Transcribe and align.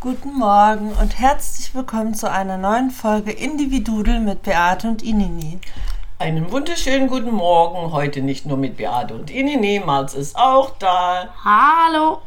Guten 0.00 0.38
Morgen 0.38 0.92
und 0.92 1.18
herzlich 1.18 1.74
willkommen 1.74 2.14
zu 2.14 2.30
einer 2.30 2.56
neuen 2.56 2.90
Folge 2.90 3.32
Individudel 3.32 4.18
mit 4.18 4.44
Beate 4.44 4.88
und 4.88 5.02
Inini. 5.02 5.58
Einen 6.18 6.50
wunderschönen 6.50 7.06
guten 7.06 7.32
Morgen. 7.32 7.92
Heute 7.92 8.22
nicht 8.22 8.46
nur 8.46 8.56
mit 8.56 8.78
Beate 8.78 9.12
und 9.12 9.30
Inini, 9.30 9.82
Marz 9.84 10.14
ist 10.14 10.36
auch 10.36 10.70
da. 10.78 11.28
Hallo. 11.44 12.22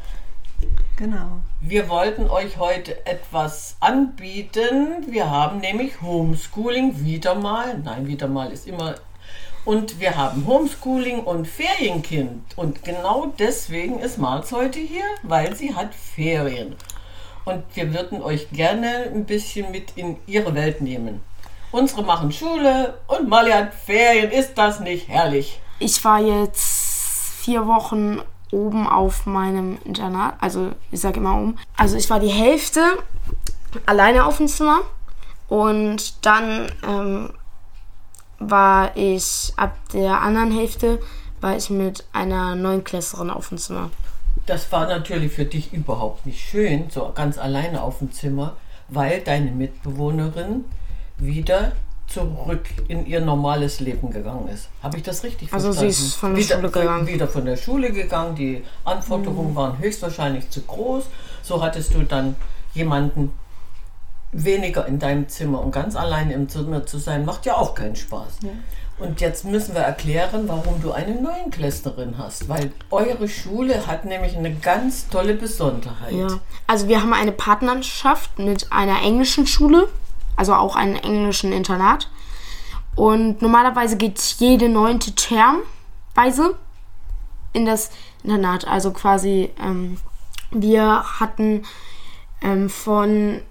Genau. 0.98 1.40
Wir 1.62 1.90
wollten 1.90 2.30
euch 2.30 2.60
heute 2.60 3.08
etwas 3.08 3.76
anbieten. 3.80 5.08
Wir 5.08 5.32
haben 5.32 5.60
nämlich 5.60 6.00
Homeschooling 6.00 7.04
wieder 7.04 7.34
mal. 7.34 7.80
Nein, 7.80 8.06
wieder 8.06 8.28
mal 8.28 8.52
ist 8.52 8.68
immer. 8.68 8.98
Und 9.66 10.00
wir 10.00 10.16
haben 10.16 10.46
Homeschooling 10.46 11.24
und 11.24 11.48
Ferienkind. 11.48 12.56
Und 12.56 12.84
genau 12.84 13.34
deswegen 13.40 13.98
ist 13.98 14.20
Marz 14.20 14.52
heute 14.52 14.78
hier, 14.78 15.06
weil 15.24 15.56
sie 15.56 15.74
hat 15.74 15.96
Ferien. 15.96 16.76
Und 17.46 17.64
wir 17.74 17.94
würden 17.94 18.22
euch 18.22 18.50
gerne 18.52 19.12
ein 19.14 19.26
bisschen 19.26 19.72
mit 19.72 19.92
in 19.96 20.18
ihre 20.28 20.54
Welt 20.56 20.82
nehmen. 20.82 21.22
Unsere 21.72 22.04
machen 22.04 22.32
Schule 22.32 23.00
und 23.08 23.28
Mali 23.28 23.52
hat 23.52 23.74
Ferien. 23.74 24.32
Ist 24.32 24.56
das 24.56 24.80
nicht 24.80 25.08
herrlich? 25.08 25.60
Ich 25.80 26.04
war 26.06 26.20
jetzt 26.20 26.62
vier 27.42 27.68
Wochen 27.68 28.22
oben 28.52 28.88
auf 28.88 29.26
meinem 29.26 29.80
Internat. 29.84 30.36
Also 30.40 30.72
ich 30.92 31.02
sage 31.02 31.20
immer 31.20 31.36
oben. 31.36 31.58
Also 31.76 31.98
ich 31.98 32.10
war 32.10 32.20
die 32.20 32.28
Hälfte 32.30 32.82
alleine 33.86 34.26
auf 34.26 34.38
dem 34.38 34.48
Zimmer. 34.48 34.82
Und 35.50 36.26
dann 36.26 36.72
ähm, 36.88 37.34
war 38.40 38.96
ich 38.96 39.54
ab 39.56 39.76
der 39.94 40.22
anderen 40.22 40.52
Hälfte 40.52 41.00
war 41.42 41.58
ich 41.58 41.70
mit 41.70 42.06
einer 42.14 42.56
neuen 42.56 42.84
Klässlerin 42.84 43.30
auf 43.30 43.50
dem 43.50 43.58
Zimmer. 43.58 43.92
Das 44.46 44.72
war 44.72 44.88
natürlich 44.88 45.32
für 45.32 45.46
dich 45.46 45.72
überhaupt 45.74 46.26
nicht 46.26 46.42
schön, 46.42 46.90
so 46.90 47.12
ganz 47.16 47.38
alleine 47.38 47.82
auf 47.82 48.00
dem 48.00 48.12
Zimmer, 48.12 48.56
weil 48.90 49.22
deine 49.22 49.52
Mitbewohnerin 49.52 50.66
wieder 51.18 51.72
zurück 52.08 52.66
in 52.90 53.06
ihr 53.06 53.22
normales 53.22 53.80
Leben 53.80 54.12
gegangen 54.12 54.50
ist. 54.50 54.70
Habe 54.84 54.98
ich 54.98 55.04
das 55.04 55.24
richtig 55.24 55.52
Also 55.54 55.68
verstanden? 55.68 55.94
sie 55.94 56.06
ist 56.06 56.16
von 56.16 56.36
der 56.36 56.44
wieder, 56.44 56.56
Schule 56.58 56.70
gegangen. 56.72 57.08
Wieder 57.08 57.28
von 57.28 57.46
der 57.46 57.58
Schule 57.58 57.92
gegangen. 57.92 58.36
Die 58.36 58.64
Anforderungen 58.84 59.52
Mhm. 59.52 59.56
waren 59.56 59.80
höchstwahrscheinlich 59.80 60.50
zu 60.50 60.62
groß. 60.62 61.06
So 61.42 61.64
hattest 61.64 61.94
du 61.94 62.04
dann 62.04 62.36
jemanden 62.74 63.32
weniger 64.32 64.86
in 64.88 65.00
deinem 65.00 65.30
Zimmer 65.30 65.62
und 65.62 65.72
ganz 65.72 65.96
alleine 65.96 66.34
im 66.34 66.50
Zimmer 66.50 66.86
zu 66.86 66.98
sein, 66.98 67.24
macht 67.26 67.46
ja 67.46 67.56
auch 67.56 67.76
keinen 67.76 67.96
Spaß. 67.96 68.40
Und 69.00 69.22
jetzt 69.22 69.44
müssen 69.46 69.74
wir 69.74 69.82
erklären, 69.82 70.48
warum 70.48 70.82
du 70.82 70.92
eine 70.92 71.20
Neunklässlerin 71.20 72.18
hast, 72.18 72.48
weil 72.48 72.72
eure 72.92 73.28
Schule 73.28 73.88
hat 73.88 74.06
nämlich 74.06 74.38
eine 74.38 74.54
ganz 74.54 75.10
tolle 75.10 75.34
Besonderheit. 75.34 76.14
Ja. 76.14 76.28
Also 76.68 76.88
wir 76.88 77.02
haben 77.02 77.14
eine 77.14 77.32
Partnerschaft 77.32 78.38
mit 78.38 78.72
einer 78.72 79.02
englischen 79.02 79.48
Schule, 79.48 79.90
also 80.36 80.54
auch 80.54 80.76
einem 80.76 80.96
englischen 80.96 81.52
Internat. 81.52 82.10
Und 82.96 83.42
normalerweise 83.42 83.98
geht 83.98 84.20
jede 84.38 84.70
neunte 84.70 85.14
Termweise 85.16 86.56
in 87.52 87.66
das 87.66 87.90
Internat. 88.24 88.68
Also 88.68 88.92
quasi, 88.92 89.50
ähm, 89.60 89.98
wir 90.52 91.04
hatten 91.20 91.64
ähm, 92.42 92.70
von 92.70 93.42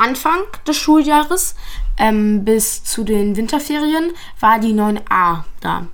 Anfang 0.00 0.40
des 0.66 0.76
Schuljahres 0.76 1.54
ähm, 1.98 2.44
bis 2.44 2.82
zu 2.84 3.04
den 3.04 3.36
Winterferien 3.36 4.12
war 4.40 4.58
die 4.58 4.72
9a 4.72 5.44
da. 5.60 5.86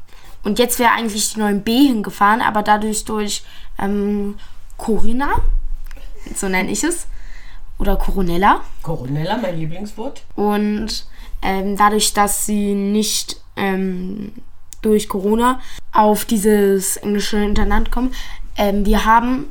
Und 0.44 0.58
jetzt 0.60 0.78
wäre 0.78 0.92
eigentlich 0.92 1.34
die 1.34 1.40
9b 1.40 1.88
hingefahren, 1.88 2.40
aber 2.40 2.62
dadurch 2.62 3.04
durch 3.04 3.42
ähm, 3.80 4.36
Corinna, 4.76 5.28
so 6.34 6.48
nenne 6.48 6.70
ich 6.70 6.84
es, 6.84 7.08
oder 7.78 7.96
Coronella, 7.96 8.60
Coronella, 8.82 9.36
mein 9.36 9.58
Lieblingswort. 9.58 10.22
und 10.36 11.06
ähm, 11.42 11.76
dadurch, 11.76 12.14
dass 12.14 12.46
sie 12.46 12.74
nicht 12.74 13.40
ähm, 13.56 14.32
durch 14.82 15.08
Corona 15.08 15.60
auf 15.92 16.24
dieses 16.24 16.96
englische 16.98 17.38
Internat 17.38 17.90
kommen, 17.90 18.14
ähm, 18.56 18.86
wir 18.86 19.04
haben 19.04 19.50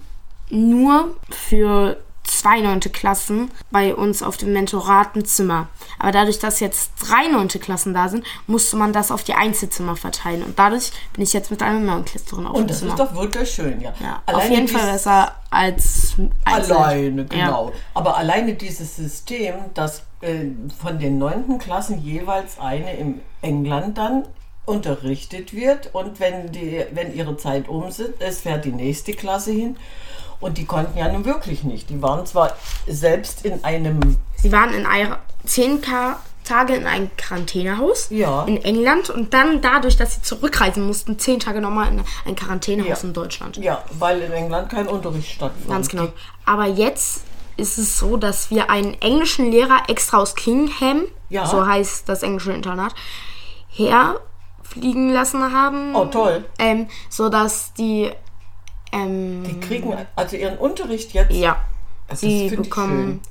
nur 0.49 1.15
für 1.29 1.97
zwei 2.25 2.59
neunte 2.61 2.89
Klassen 2.89 3.51
bei 3.71 3.95
uns 3.95 4.21
auf 4.23 4.37
dem 4.37 4.53
Mentoratenzimmer. 4.53 5.67
Aber 5.99 6.11
dadurch, 6.11 6.39
dass 6.39 6.59
jetzt 6.59 6.91
drei 6.99 7.27
neunte 7.27 7.59
Klassen 7.59 7.93
da 7.93 8.09
sind, 8.09 8.25
musste 8.47 8.75
man 8.77 8.93
das 8.93 9.11
auf 9.11 9.23
die 9.23 9.33
Einzelzimmer 9.33 9.95
verteilen. 9.95 10.43
Und 10.43 10.57
dadurch 10.59 10.91
bin 11.13 11.23
ich 11.23 11.33
jetzt 11.33 11.51
mit 11.51 11.61
einer 11.61 11.79
Neunklässlerin 11.79 12.47
auf 12.47 12.55
Und 12.55 12.69
das 12.69 12.79
Zimmer. 12.79 12.91
ist 12.93 12.99
doch 12.99 13.15
wunderschön, 13.15 13.79
ja. 13.81 13.93
ja, 14.01 14.21
auf 14.25 14.49
jeden 14.49 14.67
Fall 14.67 14.91
besser 14.91 15.35
als 15.49 16.15
einzeln. 16.43 16.75
Alleine, 16.75 17.21
Ja. 17.31 17.45
genau. 17.45 17.71
Aber 17.93 18.17
alleine 18.17 18.53
dieses 18.55 18.95
System, 18.95 19.55
dass 19.73 20.03
äh, 20.21 20.45
von 20.81 20.99
den 20.99 21.17
neunten 21.17 21.59
Klassen 21.59 22.01
jeweils 22.01 22.59
eine 22.59 22.95
im 22.97 23.21
England 23.41 23.97
dann 23.97 24.23
unterrichtet 24.65 25.53
wird 25.53 25.93
und 25.93 26.19
wenn, 26.19 26.51
die, 26.51 26.83
wenn 26.91 27.13
ihre 27.13 27.37
Zeit 27.37 27.69
um 27.69 27.83
ist, 27.87 28.01
es 28.19 28.41
fährt 28.41 28.65
die 28.65 28.71
nächste 28.71 29.13
Klasse 29.13 29.51
hin. 29.51 29.77
Und 30.39 30.57
die 30.57 30.65
konnten 30.65 30.97
ja 30.97 31.11
nun 31.11 31.25
wirklich 31.25 31.63
nicht. 31.63 31.89
Die 31.89 32.01
waren 32.01 32.25
zwar 32.25 32.53
selbst 32.87 33.45
in 33.45 33.63
einem, 33.63 34.17
Sie 34.37 34.51
waren 34.51 34.73
in 34.73 34.85
einer, 34.85 35.19
Tage 36.43 36.75
in 36.75 36.85
einem 36.85 37.09
Quarantänehaus 37.17 38.07
Ja. 38.11 38.43
in 38.45 38.63
England 38.63 39.09
und 39.09 39.33
dann 39.33 39.61
dadurch, 39.61 39.97
dass 39.97 40.15
sie 40.15 40.21
zurückreisen 40.21 40.85
mussten, 40.85 41.17
zehn 41.17 41.39
Tage 41.39 41.59
nochmal 41.59 41.91
in 41.91 42.03
ein 42.25 42.35
Quarantänehaus 42.35 43.01
Ja. 43.01 43.07
in 43.07 43.13
Deutschland. 43.13 43.57
ja, 43.57 43.83
weil 43.97 44.21
in 44.21 44.31
England 44.31 44.69
kein 44.69 44.87
Unterricht 44.87 45.31
stattfand. 45.31 45.67
Ganz 45.69 45.89
genau. 45.89 46.09
Aber 46.45 46.65
jetzt 46.67 47.23
ist 47.57 47.77
es 47.79 47.97
so, 47.97 48.17
dass 48.17 48.51
wir 48.51 48.69
einen 48.69 48.93
englischen 49.01 49.49
Lehrer 49.51 49.83
extra 49.89 50.17
aus 50.19 50.35
Kingham, 50.35 51.03
Ja. 51.29 51.47
so 51.47 51.65
heißt 51.65 52.07
das 52.07 52.21
englische 52.21 52.51
Internat, 52.53 52.93
herfliegen 53.69 55.09
lassen 55.11 55.51
haben. 55.53 55.95
Oh, 55.95 56.05
toll. 56.05 56.45
Ähm, 56.59 56.87
so 57.09 57.29
dass 57.29 57.73
die, 57.73 58.11
ähm, 58.95 59.43
Die 59.43 59.59
kriegen 59.59 59.93
also 60.15 60.35
ihren 60.35 60.57
Unterricht 60.57 61.13
jetzt. 61.13 61.31
ja, 61.31 61.57
Das 62.07 62.21
sie 62.21 62.49
bekommen 62.49 63.21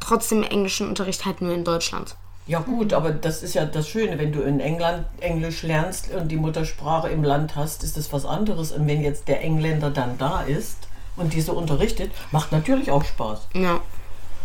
trotzdem 0.00 0.42
englischen 0.42 0.88
Unterricht 0.88 1.24
halt 1.24 1.40
nur 1.42 1.54
in 1.54 1.64
Deutschland. 1.64 2.16
Ja 2.46 2.60
gut, 2.60 2.92
aber 2.92 3.10
das 3.10 3.42
ist 3.42 3.54
ja 3.54 3.64
das 3.64 3.88
Schöne, 3.88 4.18
wenn 4.18 4.30
du 4.30 4.40
in 4.42 4.60
England 4.60 5.04
Englisch 5.18 5.62
lernst 5.62 6.12
und 6.12 6.28
die 6.28 6.36
Muttersprache 6.36 7.08
im 7.08 7.24
Land 7.24 7.56
hast, 7.56 7.82
ist 7.82 7.96
das 7.96 8.12
was 8.12 8.24
anderes. 8.24 8.70
Und 8.70 8.86
wenn 8.86 9.02
jetzt 9.02 9.26
der 9.26 9.42
Engländer 9.42 9.90
dann 9.90 10.16
da 10.16 10.42
ist 10.42 10.76
und 11.16 11.32
diese 11.32 11.52
unterrichtet, 11.52 12.12
macht 12.30 12.52
natürlich 12.52 12.92
auch 12.92 13.04
Spaß. 13.04 13.48
Ja. 13.54 13.80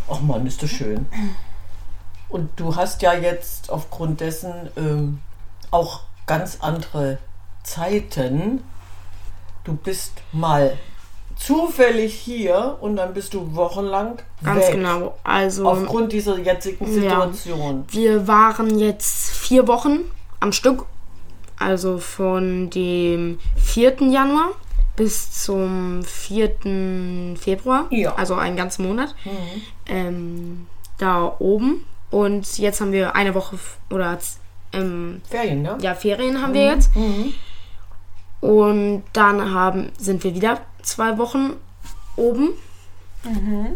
Ach 0.10 0.20
Mann, 0.22 0.48
ist 0.48 0.64
das 0.64 0.72
schön. 0.72 1.06
Und 2.28 2.50
du 2.56 2.76
hast 2.76 3.04
ja 3.04 3.14
jetzt 3.14 3.70
aufgrund 3.70 4.20
dessen 4.20 4.52
ähm, 4.78 5.20
auch 5.70 6.02
ganz 6.26 6.58
andere 6.62 7.20
Zeiten. 7.64 8.64
Du 9.64 9.74
bist 9.74 10.14
mal 10.32 10.78
zufällig 11.38 12.14
hier 12.14 12.78
und 12.82 12.96
dann 12.98 13.14
bist 13.14 13.34
du 13.34 13.56
wochenlang 13.56 14.18
Ganz 14.44 14.68
weg. 14.68 14.74
genau. 14.74 15.18
Also 15.24 15.68
Aufgrund 15.68 16.12
dieser 16.14 16.38
jetzigen 16.40 16.86
Ja. 16.88 16.92
Situation. 17.22 17.86
wir 17.90 18.28
waren 18.28 18.78
jetzt 18.80 19.32
vier 19.32 19.68
Wochen 19.68 20.00
am 20.40 20.52
Stück. 20.52 20.86
Also 21.58 22.00
von 22.00 22.70
dem 22.72 23.38
4. 23.58 24.02
Januar 24.10 24.50
bis 24.96 25.44
zum 25.44 26.04
4. 26.04 27.36
Februar. 27.40 27.86
Ja. 27.92 28.16
Also 28.16 28.36
einen 28.36 28.56
ganzen 28.58 28.88
Monat. 28.88 29.16
Ähm, 29.88 30.66
da 30.98 31.36
oben. 31.40 31.86
Und 32.10 32.58
jetzt 32.58 32.82
haben 32.82 32.92
wir 32.92 33.16
eine 33.16 33.34
Woche 33.36 33.58
oder 33.90 34.18
ähm, 34.74 35.22
Ferien, 35.30 35.62
ne? 35.62 35.78
ja, 35.82 35.96
Ferien 35.96 36.42
haben 36.42 36.54
wir 36.54 36.66
jetzt. 36.66 36.92
Und 38.42 39.04
dann 39.14 39.54
haben, 39.54 39.92
sind 39.98 40.24
wir 40.24 40.34
wieder 40.36 40.60
zwei 40.82 41.18
Wochen 41.18 41.54
oben. 42.16 42.50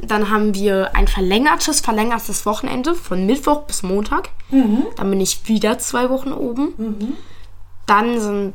Dann 0.01 0.31
haben 0.31 0.55
wir 0.55 0.95
ein 0.95 1.07
verlängertes, 1.07 1.79
verlängertes 1.79 2.45
Wochenende 2.47 2.95
von 2.95 3.25
Mittwoch 3.27 3.61
bis 3.63 3.83
Montag. 3.83 4.29
Dann 4.49 5.09
bin 5.09 5.21
ich 5.21 5.47
wieder 5.47 5.77
zwei 5.77 6.09
Wochen 6.09 6.31
oben. 6.33 7.15
Dann 7.85 8.19
sind 8.19 8.53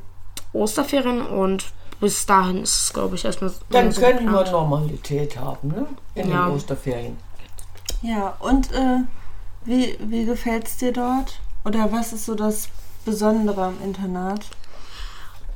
Osterferien 0.52 1.22
und 1.22 1.66
bis 2.00 2.26
dahin 2.26 2.62
ist 2.64 2.82
es, 2.86 2.92
glaube 2.92 3.14
ich, 3.14 3.24
erstmal 3.24 3.52
Dann 3.70 3.92
so 3.92 4.00
können 4.00 4.24
wir. 4.32 4.50
Normalität 4.50 5.38
haben, 5.38 5.68
ne? 5.68 5.86
In 6.16 6.30
Ja. 6.30 6.46
den 6.48 6.56
Osterferien. 6.56 7.16
Ja, 8.02 8.34
und 8.40 8.72
äh, 8.72 9.00
wie, 9.64 9.96
wie 10.00 10.24
gefällt 10.24 10.66
es 10.66 10.78
dir 10.78 10.92
dort? 10.92 11.38
Oder 11.64 11.92
was 11.92 12.12
ist 12.12 12.24
so 12.26 12.34
das 12.34 12.68
Besondere 13.04 13.62
am 13.66 13.76
Internat? 13.84 14.46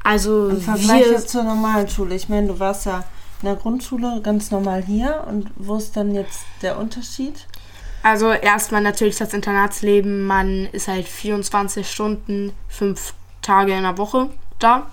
Also 0.05 0.51
Im 0.51 0.61
Vergleich 0.61 1.07
jetzt 1.07 1.31
zur 1.31 1.43
normalen 1.43 1.89
Schule. 1.89 2.15
Ich 2.15 2.29
meine, 2.29 2.47
du 2.49 2.61
warst 2.61 2.87
ja 2.87 3.05
in 3.43 3.47
der 3.47 3.57
Grundschule 3.57 4.21
ganz 4.23 4.51
normal 4.51 4.85
hier 4.85 5.25
und 5.29 5.51
wo 5.57 5.77
ist 5.77 5.97
dann 5.97 6.15
jetzt 6.15 6.45
der 6.63 6.79
Unterschied? 6.79 7.47
Also 8.03 8.31
erstmal 8.31 8.83
natürlich 8.83 9.17
das 9.17 9.33
Internatsleben. 9.33 10.27
Man 10.27 10.67
ist 10.73 10.89
halt 10.89 11.09
24 11.09 11.91
Stunden, 11.91 12.53
fünf 12.69 13.15
Tage 13.41 13.73
in 13.73 13.83
der 13.83 13.97
Woche 13.97 14.29
da. 14.59 14.87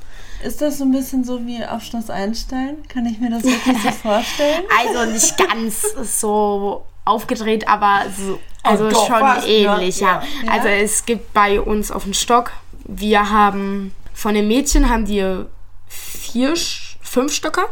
Ist 0.43 0.61
das 0.61 0.77
so 0.77 0.85
ein 0.85 0.91
bisschen 0.91 1.23
so 1.25 1.45
wie 1.45 1.63
auf 1.63 1.83
Schloss 1.83 2.09
Einstein? 2.09 2.77
Kann 2.87 3.05
ich 3.05 3.19
mir 3.19 3.29
das 3.29 3.43
wirklich 3.43 3.83
so 3.83 3.91
vorstellen? 4.01 4.63
Also 4.79 5.11
nicht 5.11 5.37
ganz 5.37 5.83
so 6.19 6.85
aufgedreht, 7.03 7.67
aber 7.67 8.03
so, 8.17 8.39
also 8.63 8.89
doch, 8.89 9.07
schon 9.07 9.19
ja, 9.19 9.43
ähnlich, 9.45 9.99
ja. 9.99 10.23
ja. 10.45 10.51
Also 10.51 10.69
es 10.69 11.05
gibt 11.05 11.33
bei 11.33 11.59
uns 11.59 11.91
auf 11.91 12.03
dem 12.03 12.13
Stock, 12.13 12.51
wir 12.85 13.29
haben 13.29 13.93
von 14.21 14.35
den 14.35 14.47
Mädchen 14.47 14.87
haben 14.87 15.07
wir 15.07 15.47
vier, 15.87 16.53
fünf 17.01 17.33
Stöcker. 17.33 17.65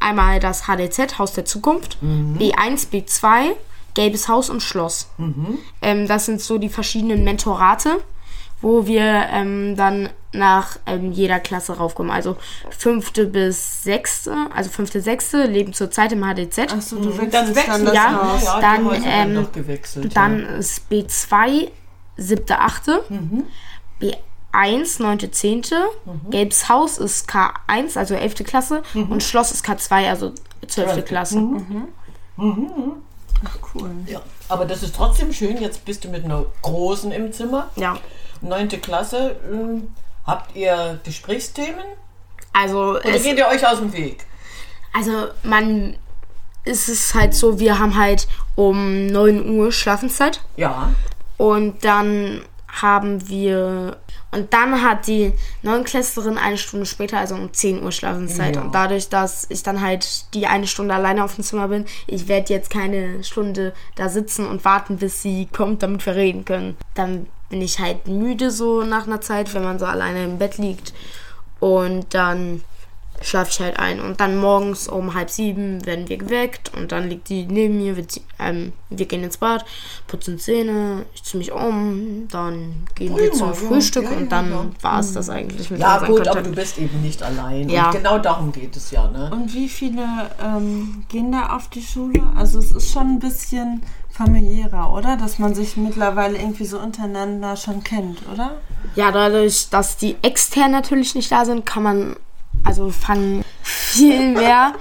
Einmal 0.00 0.40
das 0.40 0.66
HDZ, 0.66 1.16
Haus 1.20 1.32
der 1.32 1.44
Zukunft, 1.44 1.98
B1, 2.02 2.90
B2, 2.90 3.52
Gelbes 3.94 4.28
Haus 4.28 4.50
und 4.50 4.64
Schloss. 4.64 5.08
Ähm, 5.82 6.08
das 6.08 6.26
sind 6.26 6.40
so 6.40 6.58
die 6.58 6.70
verschiedenen 6.70 7.22
Mentorate, 7.22 8.00
wo 8.60 8.86
wir 8.86 9.28
ähm, 9.30 9.76
dann 9.76 10.08
nach 10.32 10.76
ähm, 10.86 11.12
jeder 11.12 11.38
Klasse 11.38 11.76
raufkommen. 11.76 12.10
Also 12.10 12.36
fünfte 12.76 13.26
bis 13.26 13.84
sechste, 13.84 14.34
also 14.52 14.70
fünfte, 14.70 15.00
sechste 15.00 15.44
leben 15.46 15.72
zurzeit 15.72 16.10
im 16.10 16.24
HDZ. 16.24 16.72
Achso, 16.72 16.96
du 16.96 17.16
wechselst 17.16 17.32
Das 17.32 17.32
dann 17.32 17.54
wechseln 17.54 17.84
das 17.84 17.94
ja, 17.94 18.32
Haus. 18.32 18.44
ja, 18.44 18.60
dann, 18.60 19.02
ähm. 19.04 19.46
Dann 20.12 20.40
ja. 20.40 20.48
ist 20.56 20.82
B2, 20.90 21.68
siebte, 22.16 22.58
achte. 22.58 23.04
B1, 24.00 24.16
neunte, 24.98 25.30
zehnte. 25.30 25.76
Gelbes 26.30 26.68
Haus 26.68 26.98
ist 26.98 27.28
K1, 27.28 27.96
also 27.98 28.14
11. 28.14 28.36
Klasse. 28.44 28.82
Und 28.94 29.22
Schloss 29.22 29.52
ist 29.52 29.64
K2, 29.66 30.08
also 30.08 30.30
12. 30.66 30.68
Zwölfte. 30.68 31.02
Klasse. 31.02 31.42
Ach, 32.38 33.58
cool. 33.74 33.90
ja. 34.06 34.20
Aber 34.48 34.64
das 34.64 34.82
ist 34.82 34.94
trotzdem 34.96 35.32
schön. 35.32 35.60
Jetzt 35.60 35.84
bist 35.84 36.04
du 36.04 36.08
mit 36.08 36.24
einer 36.24 36.46
großen 36.62 37.12
im 37.12 37.32
Zimmer. 37.32 37.70
Ja. 37.76 37.98
Neunte 38.40 38.78
Klasse. 38.78 39.36
ähm, 39.50 39.88
Habt 40.26 40.56
ihr 40.56 40.98
Gesprächsthemen? 41.04 41.84
Also, 42.52 42.96
Oder 42.96 43.04
es, 43.14 43.22
geht 43.22 43.38
ihr 43.38 43.46
euch 43.46 43.66
aus 43.66 43.78
dem 43.78 43.92
Weg? 43.92 44.24
also 44.92 45.26
man 45.42 45.96
es 46.64 46.88
ist 46.88 47.14
halt 47.14 47.34
so, 47.34 47.60
wir 47.60 47.78
haben 47.78 47.96
halt 47.96 48.26
um 48.56 49.06
9 49.06 49.48
Uhr 49.56 49.70
Schlafenszeit. 49.70 50.40
Ja. 50.56 50.90
Und 51.36 51.84
dann 51.84 52.42
haben 52.82 53.28
wir. 53.28 53.96
Und 54.30 54.52
dann 54.52 54.82
hat 54.82 55.06
die 55.06 55.32
Neunklässlerin 55.62 56.36
eine 56.36 56.58
Stunde 56.58 56.86
später, 56.86 57.18
also 57.18 57.34
um 57.34 57.52
10 57.52 57.82
Uhr 57.82 57.92
Schlafenszeit. 57.92 58.56
Ja. 58.56 58.62
Und 58.62 58.74
dadurch, 58.74 59.08
dass 59.08 59.46
ich 59.48 59.62
dann 59.62 59.80
halt 59.80 60.34
die 60.34 60.46
eine 60.46 60.66
Stunde 60.66 60.94
alleine 60.94 61.24
auf 61.24 61.36
dem 61.36 61.44
Zimmer 61.44 61.68
bin, 61.68 61.86
ich 62.06 62.28
werde 62.28 62.52
jetzt 62.52 62.70
keine 62.70 63.22
Stunde 63.24 63.72
da 63.94 64.08
sitzen 64.08 64.46
und 64.46 64.64
warten, 64.64 64.98
bis 64.98 65.22
sie 65.22 65.48
kommt, 65.50 65.82
damit 65.82 66.04
wir 66.04 66.16
reden 66.16 66.44
können. 66.44 66.76
Dann 66.94 67.26
bin 67.48 67.62
ich 67.62 67.78
halt 67.78 68.08
müde 68.08 68.50
so 68.50 68.82
nach 68.82 69.06
einer 69.06 69.20
Zeit, 69.20 69.54
wenn 69.54 69.64
man 69.64 69.78
so 69.78 69.86
alleine 69.86 70.24
im 70.24 70.38
Bett 70.38 70.58
liegt. 70.58 70.92
Und 71.60 72.12
dann 72.12 72.62
schlafe 73.22 73.50
ich 73.50 73.60
halt 73.60 73.78
ein. 73.78 74.00
Und 74.00 74.20
dann 74.20 74.36
morgens 74.38 74.88
um 74.88 75.14
halb 75.14 75.30
sieben 75.30 75.84
werden 75.86 76.08
wir 76.08 76.16
geweckt 76.16 76.72
und 76.76 76.92
dann 76.92 77.08
liegt 77.08 77.28
die 77.28 77.44
neben 77.46 77.78
mir. 77.78 77.96
Wir, 77.96 78.06
ähm, 78.38 78.72
wir 78.90 79.06
gehen 79.06 79.24
ins 79.24 79.38
Bad, 79.38 79.64
putzen 80.06 80.38
Zähne, 80.38 81.06
ich 81.14 81.22
ziehe 81.24 81.38
mich 81.38 81.52
um, 81.52 82.28
dann 82.30 82.86
gehen 82.94 83.16
wir 83.16 83.30
Prima, 83.30 83.34
zum 83.34 83.48
ja. 83.48 83.54
Frühstück 83.54 84.04
Ja, 84.04 84.10
ja, 84.12 84.16
und 84.18 84.30
dann 84.30 84.50
ja. 84.50 84.66
war 84.82 85.00
es 85.00 85.12
das 85.12 85.28
eigentlich 85.30 85.70
mit 85.70 85.80
Ja, 85.80 85.98
gut, 85.98 86.08
aber 86.08 86.16
Kontakten. 86.16 86.44
du 86.44 86.60
bist 86.60 86.78
eben 86.78 87.02
nicht 87.02 87.22
allein. 87.22 87.68
Ja. 87.68 87.86
Und 87.86 87.92
genau 87.96 88.18
darum 88.18 88.52
geht 88.52 88.76
es 88.76 88.90
ja, 88.90 89.08
ne? 89.08 89.30
Und 89.32 89.52
wie 89.54 89.68
viele 89.68 90.04
ähm, 90.42 91.04
gehen 91.08 91.32
da 91.32 91.56
auf 91.56 91.68
die 91.68 91.82
Schule? 91.82 92.22
Also 92.36 92.58
es 92.58 92.72
ist 92.72 92.92
schon 92.92 93.14
ein 93.14 93.18
bisschen 93.18 93.82
familiärer, 94.10 94.92
oder? 94.92 95.16
Dass 95.16 95.38
man 95.38 95.54
sich 95.54 95.76
mittlerweile 95.76 96.38
irgendwie 96.38 96.64
so 96.64 96.78
untereinander 96.78 97.56
schon 97.56 97.84
kennt, 97.84 98.22
oder? 98.32 98.56
Ja, 98.94 99.12
dadurch, 99.12 99.68
dass 99.68 99.96
die 99.96 100.16
extern 100.22 100.70
natürlich 100.70 101.14
nicht 101.14 101.30
da 101.30 101.44
sind, 101.44 101.66
kann 101.66 101.82
man, 101.82 102.16
also 102.66 102.90
fangen 102.90 103.44
viel 103.62 104.32
mehr 104.32 104.74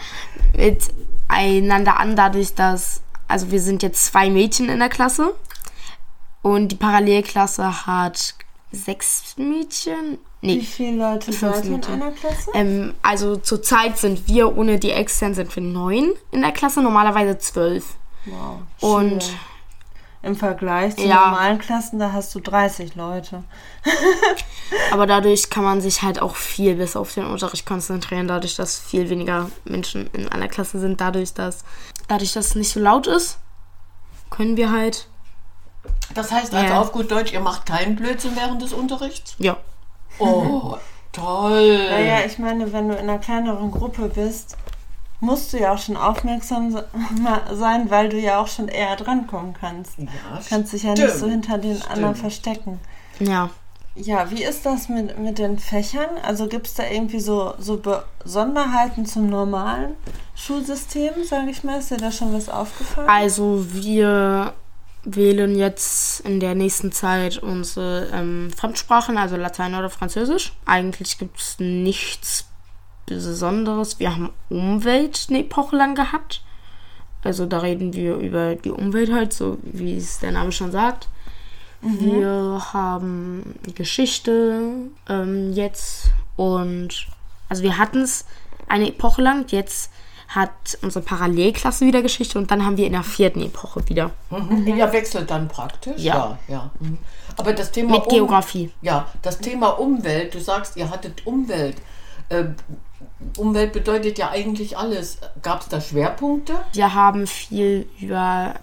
miteinander 0.57 1.99
an, 1.99 2.15
dadurch, 2.15 2.53
dass, 2.55 3.01
also 3.27 3.51
wir 3.51 3.61
sind 3.61 3.83
jetzt 3.83 4.05
zwei 4.05 4.29
Mädchen 4.29 4.69
in 4.69 4.79
der 4.79 4.89
Klasse 4.89 5.33
und 6.41 6.69
die 6.69 6.75
Parallelklasse 6.75 7.85
hat 7.85 8.35
sechs 8.71 9.35
Mädchen. 9.37 10.17
Wie 10.41 10.57
Nee, 10.57 10.61
viele 10.61 10.97
Leute 10.97 11.31
Fünf 11.31 11.63
ihr 11.65 11.75
in 11.75 11.83
einer 11.83 12.11
Klasse? 12.11 12.51
ähm, 12.53 12.93
also 13.01 13.35
zurzeit 13.35 13.97
sind 13.97 14.27
wir, 14.27 14.55
ohne 14.55 14.77
die 14.77 14.91
extern 14.91 15.33
sind 15.33 15.55
wir 15.55 15.63
neun 15.63 16.11
in 16.31 16.41
der 16.41 16.51
Klasse, 16.51 16.83
normalerweise 16.83 17.37
zwölf. 17.39 17.95
Wow. 18.25 18.59
Und 18.81 19.23
schön. 19.23 19.35
Im 20.25 20.35
Vergleich 20.35 20.95
zu 20.97 21.03
Ja. 21.05 21.27
normalen 21.27 21.59
Klassen, 21.59 21.99
da 21.99 22.11
hast 22.11 22.33
du 22.35 22.39
30 22.39 22.95
Leute. 22.95 23.43
Aber 24.91 25.05
dadurch 25.05 25.49
kann 25.49 25.63
man 25.63 25.81
sich 25.81 26.01
halt 26.01 26.21
auch 26.21 26.35
viel 26.35 26.75
bis 26.75 26.95
auf 26.95 27.13
den 27.13 27.25
Unterricht 27.25 27.65
konzentrieren, 27.65 28.27
dadurch, 28.27 28.55
dass 28.55 28.79
viel 28.79 29.09
weniger 29.09 29.49
Menschen 29.63 30.09
in 30.13 30.27
einer 30.27 30.47
Klasse 30.47 30.79
sind, 30.79 30.99
dadurch, 30.99 31.33
dass 31.33 31.63
dadurch, 32.07 32.33
dass 32.33 32.47
es 32.47 32.55
nicht 32.55 32.71
so 32.71 32.79
laut 32.79 33.07
ist, 33.07 33.37
können 34.29 34.57
wir 34.57 34.71
halt 34.71 35.07
Das 36.13 36.31
heißt 36.31 36.53
also 36.53 36.73
Ja. 36.73 36.81
auf 36.81 36.91
gut 36.91 37.11
Deutsch, 37.11 37.31
ihr 37.31 37.39
macht 37.39 37.65
keinen 37.65 37.95
Blödsinn 37.95 38.35
während 38.35 38.61
des 38.61 38.73
Unterrichts? 38.73 39.35
ja 39.39 39.57
Oh, 40.17 40.75
toll. 41.11 41.87
Naja, 41.89 42.25
ich 42.25 42.39
meine, 42.39 42.71
wenn 42.73 42.87
du 42.89 42.95
in 42.95 43.01
einer 43.09 43.19
kleineren 43.19 43.69
Gruppe 43.71 44.09
bist, 44.09 44.57
musst 45.25 45.51
du 45.53 45.59
ja 45.59 45.73
auch 45.73 45.77
schon 45.79 45.97
aufmerksam 45.97 46.71
se- 46.71 46.87
sein, 47.53 47.89
weil 47.89 48.09
du 48.09 48.17
ja 48.19 48.39
auch 48.39 48.47
schon 48.47 48.67
eher 48.67 48.95
drankommen 48.95 49.53
kannst. 49.59 49.97
ja, 49.97 50.05
Du 50.37 50.45
kannst 50.49 50.73
dich 50.73 50.83
ja 50.83 50.93
nicht 50.93 51.11
so 51.13 51.27
hinter 51.27 51.57
den 51.57 51.81
anderen 51.83 52.15
Stimmt. 52.15 52.17
verstecken. 52.19 52.79
ja 53.19 53.49
Ja, 53.95 54.29
wie 54.31 54.43
ist 54.43 54.65
das 54.65 54.89
mit, 54.89 55.17
mit 55.19 55.37
den 55.37 55.57
Fächern? 55.59 56.09
Also 56.23 56.47
gibt 56.47 56.67
es 56.67 56.73
da 56.75 56.83
irgendwie 56.89 57.19
so, 57.19 57.53
so 57.59 57.81
Besonderheiten 58.23 59.05
zum 59.05 59.29
normalen 59.29 59.95
Schulsystem, 60.35 61.13
sage 61.23 61.49
ich 61.51 61.63
mal? 61.63 61.79
Ist 61.79 61.91
dir 61.91 61.97
da 61.97 62.11
schon 62.11 62.33
was 62.33 62.49
aufgefallen? 62.49 63.07
also 63.09 63.65
wir 63.71 64.53
wählen 65.07 65.55
jetzt 65.55 66.21
in 66.21 66.39
der 66.39 66.55
nächsten 66.55 66.91
Zeit 66.91 67.37
unsere 67.37 68.07
ähm, 68.11 68.51
Fremdsprachen, 68.57 69.17
also 69.17 69.35
Latein 69.37 69.75
oder 69.75 69.89
Französisch. 69.91 70.53
Eigentlich 70.65 71.19
gibt 71.19 71.39
es 71.39 71.57
nichts 71.59 72.44
Besonderes. 73.05 73.99
Wir 73.99 74.11
haben 74.15 74.29
Umwelt 74.49 75.27
eine 75.29 75.39
Epoche 75.39 75.75
lang 75.75 75.95
gehabt. 75.95 76.41
Also 77.23 77.45
da 77.45 77.59
reden 77.59 77.93
wir 77.93 78.17
über 78.17 78.55
die 78.55 78.71
Umwelt 78.71 79.11
halt, 79.11 79.33
so 79.33 79.57
wie 79.63 79.97
es 79.97 80.19
der 80.19 80.31
Name 80.31 80.51
schon 80.51 80.71
sagt. 80.71 81.07
Wir 81.81 82.61
haben 82.73 83.55
Geschichte 83.75 84.59
ähm, 85.07 85.53
jetzt 85.53 86.11
und 86.35 87.07
also 87.47 87.61
wir 87.61 87.77
hatten 87.77 88.01
es 88.01 88.25
eine 88.67 88.87
Epoche 88.89 89.21
lang. 89.21 89.45
Jetzt 89.51 89.91
hat 90.27 90.49
unsere 90.81 91.05
Parallelklasse 91.05 91.85
wieder 91.85 92.01
Geschichte 92.01 92.39
und 92.39 92.49
dann 92.49 92.65
haben 92.65 92.77
wir 92.77 92.87
in 92.87 92.93
der 92.93 93.03
vierten 93.03 93.41
Epoche 93.43 93.87
wieder 93.87 94.11
Mhm. 94.31 94.75
Ja, 94.75 94.91
wechselt 94.91 95.29
dann 95.29 95.47
praktisch. 95.47 96.01
Ja. 96.01 96.37
ja. 96.47 96.55
ja. 96.55 96.71
Mhm. 96.79 96.97
Aber 97.37 97.53
das 97.53 97.71
Thema 97.71 97.91
mit 97.97 98.03
Um- 98.07 98.09
Geografie. 98.09 98.71
Ja, 98.81 99.07
das 99.21 99.37
Thema 99.37 99.69
Umwelt, 99.69 100.33
du 100.33 100.39
sagst, 100.39 100.77
ihr 100.77 100.89
hattet 100.89 101.25
Umwelt. 101.27 101.77
Äh, 102.29 102.45
Umwelt 103.37 103.73
bedeutet 103.73 104.17
ja 104.17 104.29
eigentlich 104.29 104.77
alles. 104.77 105.17
Gab 105.41 105.61
es 105.61 105.69
da 105.69 105.79
Schwerpunkte? 105.81 106.53
Wir 106.73 106.93
haben 106.93 107.27
viel 107.27 107.87
über 107.99 108.55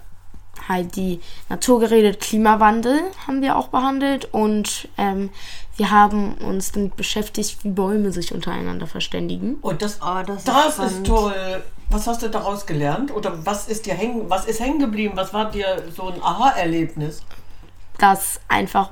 halt 0.67 0.95
die 0.95 1.19
Natur 1.49 1.79
geredet, 1.79 2.21
Klimawandel 2.21 3.01
haben 3.27 3.41
wir 3.41 3.57
auch 3.57 3.67
behandelt 3.69 4.29
und 4.33 4.87
ähm, 4.97 5.29
wir 5.75 5.89
haben 5.91 6.35
uns 6.35 6.71
damit 6.71 6.95
beschäftigt, 6.95 7.63
wie 7.63 7.69
Bäume 7.69 8.11
sich 8.11 8.33
untereinander 8.33 8.87
verständigen. 8.87 9.55
Und 9.55 9.81
das, 9.81 9.99
Oh, 10.01 10.21
das 10.25 10.37
ist 10.37 10.47
das 10.47 10.67
ist 10.67 10.73
spannend. 10.75 11.07
toll. 11.07 11.63
Was 11.89 12.07
hast 12.07 12.21
du 12.21 12.29
daraus 12.29 12.65
gelernt? 12.65 13.13
Oder 13.13 13.45
was 13.45 13.67
ist 13.67 13.87
dir 13.87 13.93
hängen, 13.95 14.29
was 14.29 14.45
ist 14.45 14.59
hängen 14.59 14.79
geblieben? 14.79 15.13
Was 15.15 15.33
war 15.33 15.51
dir 15.51 15.83
so 15.95 16.07
ein 16.09 16.21
Aha-Erlebnis? 16.21 17.21
dass 17.99 18.39
einfach 18.47 18.89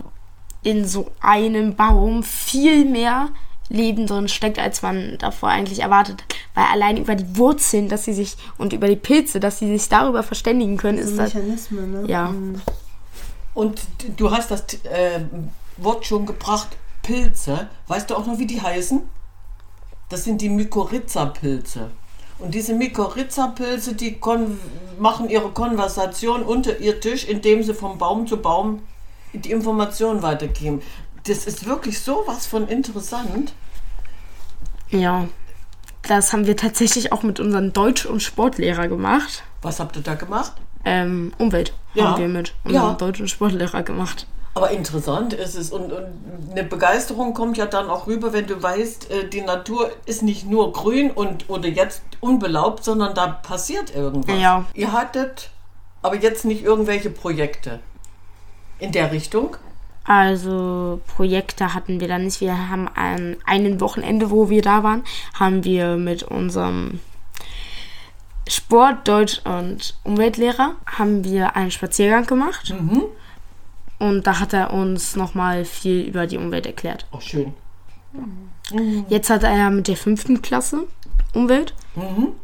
in 0.64 0.86
so 0.86 1.12
einem 1.22 1.76
Baum 1.76 2.22
viel 2.24 2.86
mehr 2.86 3.30
Leben 3.72 4.08
drin 4.08 4.28
steckt, 4.28 4.60
als 4.60 4.82
man 4.82 5.18
davor 5.20 5.50
eigentlich 5.50 5.80
erwartet. 5.80 6.24
Weil 6.54 6.66
allein 6.66 6.98
über 6.98 7.16
die 7.16 7.38
Wurzeln, 7.38 7.90
dass 7.90 8.06
sie 8.06 8.14
sich 8.14 8.36
und 8.58 8.74
über 8.74 8.88
die 8.88 8.96
Pilze, 8.96 9.40
dass 9.40 9.60
sie 9.60 9.68
sich 9.68 9.90
darüber 9.90 10.24
verständigen 10.24 10.78
können, 10.78 10.98
ist 10.98 11.18
das. 11.18 11.34
Mechanismen, 11.34 11.92
ne? 11.92 12.04
Ja. 12.08 12.30
Mhm. 12.30 12.62
Und 13.54 13.82
du 14.18 14.32
hast 14.32 14.52
das 14.52 14.64
äh, 14.86 15.22
Wort 15.78 16.06
schon 16.06 16.26
gebracht, 16.26 16.70
Pilze. 17.02 17.70
Weißt 17.88 18.10
du 18.10 18.16
auch 18.16 18.26
noch, 18.26 18.40
wie 18.40 18.48
die 18.48 18.62
heißen? 18.62 19.02
Das 20.10 20.24
sind 20.24 20.42
die 20.42 20.50
Mykorrhiza-Pilze. 20.50 21.92
Und 22.40 22.54
diese 22.54 22.74
Mykorrhiza-Pilze, 22.74 23.94
die 23.94 24.20
machen 25.00 25.30
ihre 25.30 25.50
Konversation 25.52 26.44
unterirdisch, 26.44 27.26
indem 27.26 27.64
sie 27.64 27.74
vom 27.74 27.98
Baum 27.98 28.28
zu 28.28 28.38
Baum 28.38 28.82
die 29.34 29.52
Informationen 29.52 30.22
weitergeben. 30.22 30.82
Das 31.28 31.46
ist 31.46 31.66
wirklich 31.66 32.00
sowas 32.00 32.48
von 32.48 32.68
interessant. 32.68 33.54
Ja. 34.90 35.28
Das 36.08 36.34
haben 36.34 36.48
wir 36.48 36.58
tatsächlich 36.58 37.12
auch 37.12 37.22
mit 37.24 37.40
unserem 37.40 37.74
Deutsch- 37.74 38.06
und 38.08 38.22
Sportlehrer 38.22 38.88
gemacht. 38.88 39.44
Was 39.62 39.80
habt 39.80 39.96
ihr 39.96 40.02
da 40.02 40.16
gemacht? 40.16 40.54
Ähm, 40.84 41.32
Umwelt 41.38 41.74
Ja. 41.94 42.06
haben 42.12 42.20
wir 42.22 42.28
mit 42.28 42.54
unserem 42.64 42.88
Ja. 42.90 42.94
Deutsch- 42.96 43.20
und 43.22 43.28
Sportlehrer 43.30 43.84
gemacht. 43.84 44.26
Aber 44.54 44.72
interessant 44.72 45.34
ist 45.34 45.56
es 45.56 45.70
und, 45.72 45.94
und 45.94 46.06
eine 46.52 46.64
Begeisterung 46.66 47.34
kommt 47.34 47.56
ja 47.56 47.68
dann 47.68 47.90
auch 47.90 48.08
rüber, 48.08 48.34
wenn 48.34 48.48
du 48.48 48.62
weißt, 48.62 49.10
äh, 49.12 49.30
die 49.30 49.42
Natur 49.42 49.92
ist 50.06 50.24
nicht 50.24 50.46
nur 50.46 50.74
grün 50.74 51.12
und 51.12 51.50
oder 51.50 51.70
jetzt 51.70 52.02
unbelaubt, 52.20 52.84
sondern 52.84 53.14
da 53.16 53.28
passiert 53.28 53.96
irgendwas. 53.96 54.38
Ja. 54.42 54.66
Ihr 54.74 54.92
hattet 54.92 55.52
Aber 56.04 56.16
jetzt 56.16 56.46
nicht 56.46 56.64
irgendwelche 56.64 57.12
Projekte. 57.12 57.80
In 58.80 58.92
der 58.92 59.12
Richtung? 59.12 59.56
Also 60.04 61.00
Projekte 61.08 61.74
hatten 61.74 62.00
wir 62.00 62.08
da 62.08 62.18
nicht. 62.18 62.42
Wir 62.42 62.70
haben 62.70 62.88
an 62.88 63.38
einem 63.46 63.80
Wochenende, 63.80 64.32
wo 64.32 64.50
wir 64.50 64.62
da 64.62 64.84
waren, 64.84 65.04
haben 65.34 65.64
wir 65.64 65.96
mit 65.98 66.24
unserem 66.24 67.00
Sport, 68.48 69.08
Deutsch 69.08 69.42
und 69.46 69.96
Umweltlehrer 70.04 70.76
haben 70.86 71.24
wir 71.24 71.56
einen 71.56 71.72
Spaziergang 71.72 72.26
gemacht. 72.26 72.74
Und 74.00 74.26
da 74.26 74.40
hat 74.40 74.54
er 74.54 74.74
uns 74.74 75.16
nochmal 75.16 75.64
viel 75.64 76.02
über 76.02 76.26
die 76.26 76.38
Umwelt 76.38 76.66
erklärt. 76.66 77.06
Oh, 77.12 77.20
schön. 77.20 77.54
Jetzt 79.08 79.30
hat 79.30 79.44
er 79.44 79.70
mit 79.70 79.88
der 79.88 79.96
fünften 79.96 80.42
Klasse 80.42 80.88
Umwelt. 81.34 81.74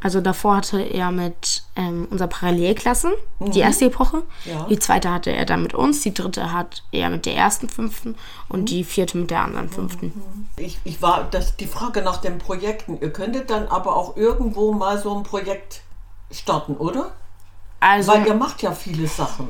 Also 0.01 0.19
davor 0.19 0.57
hatte 0.57 0.81
er 0.81 1.11
mit 1.11 1.63
ähm, 1.75 2.07
unserer 2.09 2.27
Parallelklasse 2.27 3.13
die 3.39 3.59
erste 3.59 3.85
Epoche. 3.85 4.23
Ja. 4.43 4.65
Die 4.69 4.77
zweite 4.77 5.11
hatte 5.11 5.31
er 5.31 5.45
dann 5.45 5.63
mit 5.63 5.73
uns. 5.73 6.01
Die 6.01 6.13
dritte 6.13 6.51
hat 6.51 6.83
er 6.91 7.09
mit 7.09 7.25
der 7.25 7.35
ersten 7.35 7.69
fünften 7.69 8.15
und 8.49 8.69
die 8.69 8.83
vierte 8.83 9.17
mit 9.17 9.31
der 9.31 9.41
anderen 9.41 9.69
fünften. 9.69 10.49
Ich, 10.57 10.79
ich 10.83 11.01
war, 11.01 11.27
das 11.31 11.55
die 11.55 11.67
Frage 11.67 12.01
nach 12.01 12.17
den 12.17 12.39
Projekten. 12.39 12.99
Ihr 12.99 13.13
könntet 13.13 13.49
dann 13.49 13.67
aber 13.67 13.95
auch 13.95 14.17
irgendwo 14.17 14.73
mal 14.73 14.97
so 14.97 15.15
ein 15.15 15.23
Projekt 15.23 15.81
starten, 16.31 16.75
oder? 16.75 17.13
Also 17.79 18.11
Weil 18.11 18.27
ihr 18.27 18.33
macht 18.33 18.61
ja 18.61 18.71
viele 18.73 19.07
Sachen, 19.07 19.47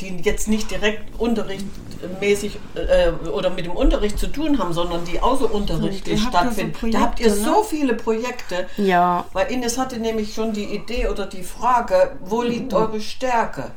die 0.00 0.16
jetzt 0.22 0.48
nicht 0.48 0.70
direkt 0.70 1.18
unterrichtmäßig 1.18 2.58
äh, 2.74 3.10
oder 3.28 3.50
mit 3.50 3.64
dem 3.64 3.72
Unterricht 3.72 4.18
zu 4.18 4.26
tun 4.26 4.58
haben, 4.58 4.72
sondern 4.72 5.04
die 5.04 5.20
außerunterrichtlich 5.20 6.20
Ihr 6.20 6.26
habt 6.26 6.34
ja 6.34 6.42
so 6.42 6.54
stattfinden. 6.54 6.90
da 6.92 7.00
habt 7.00 7.20
ihr 7.20 7.28
ne? 7.30 7.34
so 7.34 7.62
viele 7.62 7.94
Projekte. 7.94 8.66
ja, 8.76 9.24
Weil 9.32 9.50
Ines 9.50 9.78
hatte 9.78 9.98
nämlich 9.98 10.34
schon 10.34 10.52
die 10.52 10.64
Idee 10.64 11.08
oder 11.08 11.26
die 11.26 11.42
Frage, 11.42 12.16
wo 12.20 12.42
liegt 12.42 12.74
eure 12.74 13.00
Stärke? 13.00 13.70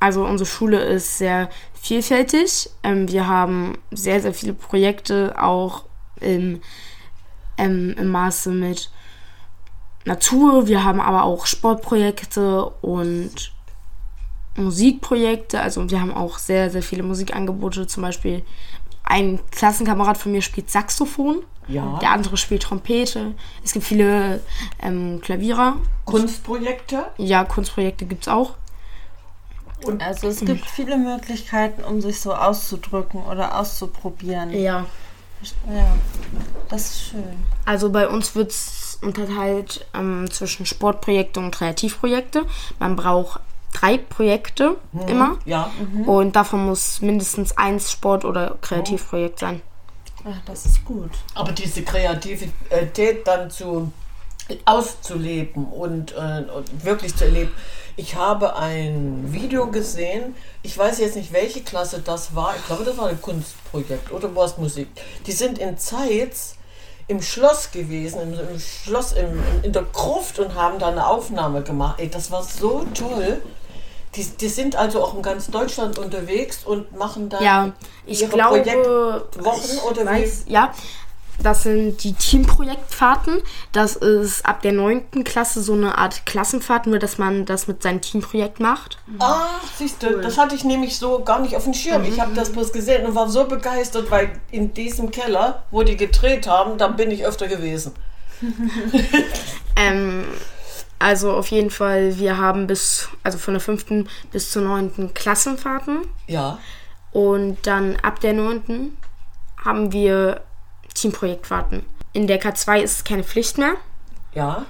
Also 0.00 0.24
unsere 0.24 0.48
Schule 0.48 0.82
ist 0.82 1.18
sehr 1.18 1.48
vielfältig. 1.80 2.70
Ähm, 2.82 3.08
wir 3.08 3.28
haben 3.28 3.78
sehr, 3.92 4.20
sehr 4.20 4.34
viele 4.34 4.52
Projekte, 4.52 5.34
auch 5.40 5.84
im, 6.20 6.60
ähm, 7.56 7.94
im 7.96 8.08
Maße 8.08 8.50
mit 8.50 8.90
Natur. 10.04 10.66
Wir 10.66 10.82
haben 10.82 11.00
aber 11.00 11.22
auch 11.22 11.46
Sportprojekte 11.46 12.64
und 12.80 13.52
Musikprojekte. 14.56 15.60
Also 15.60 15.88
wir 15.90 16.00
haben 16.00 16.12
auch 16.12 16.38
sehr, 16.38 16.70
sehr 16.70 16.82
viele 16.82 17.02
Musikangebote. 17.02 17.86
Zum 17.86 18.02
Beispiel 18.02 18.42
ein 19.04 19.40
Klassenkamerad 19.50 20.18
von 20.18 20.32
mir 20.32 20.42
spielt 20.42 20.70
Saxophon. 20.70 21.42
Ja. 21.68 21.98
Der 22.00 22.10
andere 22.10 22.36
spielt 22.36 22.62
Trompete. 22.62 23.34
Es 23.64 23.72
gibt 23.72 23.84
viele 23.84 24.40
ähm, 24.80 25.20
Klavierer. 25.20 25.76
Kunstprojekte? 26.04 27.06
Ja, 27.18 27.44
Kunstprojekte 27.44 28.04
gibt 28.04 28.22
es 28.22 28.28
auch. 28.28 28.54
Also 29.98 30.28
es 30.28 30.40
gibt 30.40 30.64
viele 30.66 30.96
Möglichkeiten, 30.96 31.82
um 31.82 32.00
sich 32.00 32.20
so 32.20 32.32
auszudrücken 32.32 33.24
oder 33.24 33.58
auszuprobieren. 33.58 34.52
Ja. 34.52 34.86
Ja, 35.68 35.96
das 36.68 36.90
ist 36.90 37.02
schön. 37.02 37.44
Also 37.64 37.90
bei 37.90 38.06
uns 38.08 38.36
wird 38.36 38.52
es 38.52 38.98
unterteilt 39.02 39.84
ähm, 39.92 40.30
zwischen 40.30 40.66
Sportprojekte 40.66 41.40
und 41.40 41.50
Kreativprojekte. 41.50 42.46
Man 42.78 42.94
braucht 42.94 43.40
drei 43.72 43.98
Projekte 43.98 44.76
immer 45.08 45.38
Ja. 45.44 45.70
und 46.06 46.36
davon 46.36 46.66
muss 46.66 47.00
mindestens 47.00 47.56
eins 47.56 47.90
Sport- 47.90 48.24
oder 48.24 48.56
Kreativprojekt 48.60 49.38
sein. 49.40 49.62
Ach, 50.24 50.40
das 50.46 50.66
ist 50.66 50.84
gut. 50.84 51.10
Aber 51.34 51.50
diese 51.52 51.82
Kreativität 51.82 53.26
dann 53.26 53.50
zu 53.50 53.90
auszuleben 54.64 55.66
und, 55.66 56.12
äh, 56.12 56.44
und 56.54 56.84
wirklich 56.84 57.14
zu 57.16 57.24
erleben. 57.24 57.52
Ich 57.96 58.16
habe 58.16 58.56
ein 58.56 59.32
Video 59.32 59.66
gesehen, 59.66 60.34
ich 60.62 60.76
weiß 60.76 60.98
jetzt 60.98 61.16
nicht, 61.16 61.32
welche 61.32 61.62
Klasse 61.62 62.00
das 62.04 62.34
war. 62.34 62.54
Ich 62.56 62.66
glaube, 62.66 62.84
das 62.84 62.96
war 62.96 63.08
ein 63.08 63.20
Kunstprojekt 63.20 64.10
oder 64.10 64.34
war 64.34 64.46
es 64.46 64.56
Musik. 64.56 64.88
Die 65.26 65.32
sind 65.32 65.58
in 65.58 65.76
Zeitz 65.78 66.56
im 67.08 67.20
Schloss 67.20 67.70
gewesen, 67.70 68.20
im, 68.22 68.32
im 68.54 68.58
Schloss, 68.60 69.12
im, 69.12 69.26
im, 69.30 69.64
in 69.64 69.72
der 69.72 69.82
Gruft 69.82 70.38
und 70.38 70.54
haben 70.54 70.78
da 70.78 70.88
eine 70.88 71.06
Aufnahme 71.06 71.62
gemacht. 71.62 71.96
Ey, 72.00 72.08
das 72.08 72.30
war 72.30 72.42
so 72.42 72.86
toll. 72.94 73.42
Die, 74.14 74.24
die 74.24 74.48
sind 74.48 74.76
also 74.76 75.02
auch 75.02 75.14
in 75.14 75.22
ganz 75.22 75.50
Deutschland 75.50 75.98
unterwegs 75.98 76.64
und 76.64 76.94
machen 76.96 77.28
da 77.30 77.40
Ja, 77.40 77.72
ich 78.04 78.22
ihre 78.22 78.30
glaube, 78.30 78.60
Projektwochen 78.60 79.76
ich 79.76 79.82
oder 79.82 80.04
weiß, 80.04 80.44
ja, 80.48 80.72
das 81.42 81.62
sind 81.64 82.04
die 82.04 82.12
Teamprojektfahrten. 82.12 83.42
Das 83.72 83.96
ist 83.96 84.44
ab 84.46 84.62
der 84.62 84.72
9. 84.72 85.24
Klasse 85.24 85.62
so 85.62 85.72
eine 85.72 85.98
Art 85.98 86.26
Klassenfahrt, 86.26 86.86
nur 86.86 86.98
dass 86.98 87.18
man 87.18 87.46
das 87.46 87.66
mit 87.66 87.82
seinem 87.82 88.00
Teamprojekt 88.00 88.60
macht. 88.60 88.98
Ah, 89.18 89.46
siehst 89.76 90.02
du, 90.02 90.20
das 90.20 90.38
hatte 90.38 90.54
ich 90.54 90.64
nämlich 90.64 90.98
so 90.98 91.20
gar 91.24 91.40
nicht 91.40 91.56
auf 91.56 91.64
dem 91.64 91.74
Schirm. 91.74 92.04
Ich 92.04 92.20
habe 92.20 92.34
das 92.34 92.52
bloß 92.52 92.72
gesehen 92.72 93.06
und 93.06 93.14
war 93.14 93.28
so 93.28 93.44
begeistert, 93.44 94.10
weil 94.10 94.40
in 94.50 94.74
diesem 94.74 95.10
Keller, 95.10 95.64
wo 95.70 95.82
die 95.82 95.96
gedreht 95.96 96.46
haben, 96.46 96.78
da 96.78 96.88
bin 96.88 97.10
ich 97.10 97.24
öfter 97.24 97.48
gewesen. 97.48 97.92
Ähm, 99.74 100.24
also 101.02 101.32
auf 101.32 101.48
jeden 101.48 101.70
Fall, 101.70 102.16
wir 102.18 102.38
haben 102.38 102.68
bis, 102.68 103.08
also 103.24 103.36
von 103.36 103.54
der 103.54 103.60
5. 103.60 104.06
bis 104.30 104.52
zur 104.52 104.62
9. 104.62 105.12
Klassenfahrten. 105.12 106.06
Ja. 106.28 106.58
Und 107.10 107.58
dann 107.66 107.96
ab 107.96 108.20
der 108.20 108.32
9. 108.34 108.96
haben 109.64 109.92
wir 109.92 110.42
Teamprojektfahrten. 110.94 111.84
In 112.12 112.28
der 112.28 112.40
K2 112.40 112.80
ist 112.80 112.96
es 112.98 113.04
keine 113.04 113.24
Pflicht 113.24 113.58
mehr. 113.58 113.74
Ja. 114.32 114.64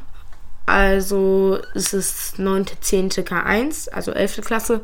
Also 0.65 1.59
es 1.75 1.93
ist 1.93 2.39
9., 2.39 2.67
10. 2.81 3.11
K1, 3.11 3.91
also 3.91 4.13
11. 4.13 4.41
Klasse, 4.43 4.81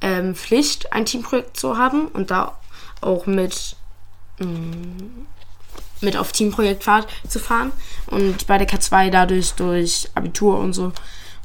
ähm, 0.00 0.36
Pflicht, 0.36 0.92
ein 0.92 1.04
Teamprojekt 1.04 1.56
zu 1.56 1.76
haben 1.76 2.06
und 2.08 2.30
da 2.30 2.58
auch 3.00 3.26
mit, 3.26 3.74
ähm, 4.38 5.26
mit 6.02 6.16
auf 6.16 6.32
Teamprojektfahrt 6.32 7.06
zu 7.28 7.38
fahren. 7.38 7.72
Und 8.06 8.46
bei 8.46 8.58
der 8.58 8.68
K2 8.68 9.10
dadurch 9.10 9.52
durch 9.52 10.08
Abitur 10.14 10.58
und 10.58 10.72
so 10.72 10.92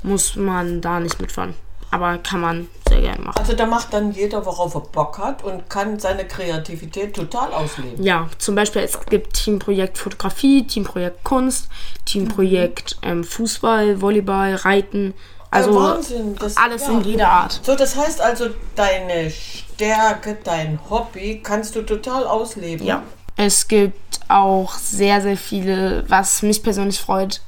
muss 0.04 0.36
man 0.36 0.82
da 0.82 1.00
nicht 1.00 1.20
mitfahren. 1.22 1.54
Aber 1.90 2.18
kann 2.18 2.42
man 2.42 2.68
sehr 2.90 3.00
gerne 3.00 3.24
machen. 3.24 3.38
Also 3.40 3.54
da 3.54 3.66
macht 3.66 3.94
dann 3.94 4.12
jeder, 4.12 4.46
worauf 4.46 4.76
er 4.76 4.82
Bock 4.82 5.18
hat 5.20 5.44
und 5.44 5.70
kann 5.70 6.00
seine 6.00 6.28
Kreativität 6.28 7.16
total 7.16 7.54
ausleben. 7.54 8.04
Ja, 8.04 8.30
zum 8.38 8.56
Beispiel 8.56 8.82
es 8.82 9.00
gibt 9.06 9.34
Teamprojekt 9.36 9.98
Fotografie, 9.98 10.68
Teamprojekt 10.68 11.24
Kunst, 11.24 11.70
Teamprojekt 12.06 12.98
ähm, 13.04 13.24
Fußball, 13.24 14.02
Volleyball, 14.02 14.56
Reiten. 14.56 15.14
Also 15.50 15.74
Wahnsinn, 15.76 16.36
das- 16.36 16.58
alles 16.58 16.82
ja. 16.82 16.92
in 16.92 17.02
jeder 17.06 17.30
Art. 17.30 17.60
So, 17.64 17.74
das 17.76 17.96
heißt 17.96 18.20
also, 18.20 18.50
deine 18.76 19.32
Stärke, 19.32 20.38
dein 20.44 20.80
Hobby 20.90 21.40
kannst 21.42 21.74
du 21.76 21.84
total 21.84 22.28
ausleben. 22.28 22.86
Ja. 22.86 23.04
Es 23.38 23.68
gibt 23.68 24.20
auch 24.28 24.74
sehr, 24.74 25.22
sehr 25.22 25.38
viele, 25.38 26.04
was 26.10 26.42
mich 26.42 26.64
persönlich 26.64 27.00
freut. 27.00 27.42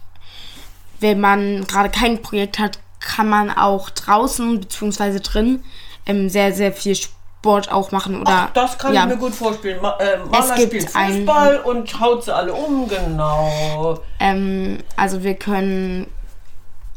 Wenn 1.00 1.20
man 1.20 1.66
gerade 1.66 1.90
kein 1.90 2.22
Projekt 2.22 2.60
hat, 2.60 2.80
kann 3.00 3.28
man 3.28 3.50
auch 3.50 3.90
draußen 3.90 4.60
bzw. 4.60 5.20
drin 5.20 5.64
ähm, 6.06 6.30
sehr, 6.30 6.54
sehr 6.54 6.74
viel 6.74 6.96
Sport 6.96 7.72
auch 7.72 7.92
machen. 7.92 8.22
Oder, 8.22 8.48
Ach, 8.50 8.54
das 8.54 8.78
kann 8.78 8.94
ja, 8.94 9.04
ich 9.04 9.10
mir 9.10 9.18
gut 9.18 9.34
vorstellen. 9.34 9.82
Ma 9.82 9.98
äh, 10.00 10.18
Mama 10.18 10.56
gibt 10.56 10.68
spielt 10.68 10.96
ein- 10.96 11.14
Fußball 11.26 11.58
und 11.62 12.00
haut 12.00 12.26
sie 12.26 12.36
alle 12.36 12.54
um, 12.54 12.88
genau. 12.88 14.00
Ähm, 14.20 14.80
also 14.96 15.24
wir 15.24 15.36
können 15.36 16.08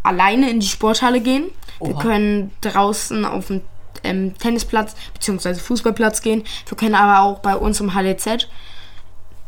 alleine 0.03 0.51
in 0.51 0.61
die 0.61 0.67
Sporthalle 0.67 1.21
gehen. 1.21 1.51
Wir 1.81 1.95
Oha. 1.95 2.03
können 2.03 2.51
draußen 2.61 3.25
auf 3.25 3.47
den 3.47 3.63
ähm, 4.05 4.37
Tennisplatz 4.37 4.95
bzw. 5.15 5.55
Fußballplatz 5.55 6.23
gehen. 6.23 6.45
Wir 6.67 6.77
können 6.77 6.95
aber 6.97 7.23
auch 7.23 7.39
bei 7.39 7.57
uns 7.57 7.81
im 7.81 7.95
HLZ 7.95 8.49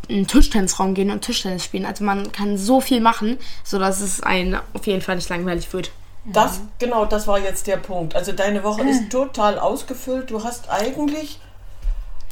in 0.09 0.17
den 0.17 0.27
Tischtennisraum 0.27 0.95
gehen 0.95 1.11
und 1.11 1.23
Tischtennis 1.23 1.65
spielen. 1.65 1.87
Also 1.87 2.05
man 2.05 2.33
kann 2.33 2.57
so 2.59 2.81
viel 2.81 3.01
machen, 3.01 3.39
sodass 3.63 4.01
es 4.01 4.23
einen 4.23 4.59
auf 4.73 4.87
jeden 4.87 5.03
Fall 5.03 5.17
nicht 5.17 5.29
langweilig 5.29 5.73
wird. 5.73 5.91
Das, 6.27 6.61
genau, 6.79 7.05
das 7.05 7.27
war 7.27 7.39
jetzt 7.39 7.67
der 7.67 7.77
Punkt. 7.77 8.17
Also 8.17 8.33
deine 8.33 8.65
Woche 8.65 8.83
ist 8.83 9.11
total 9.11 9.59
ausgefüllt. 9.59 10.31
Du 10.31 10.43
hast 10.43 10.71
eigentlich 10.71 11.39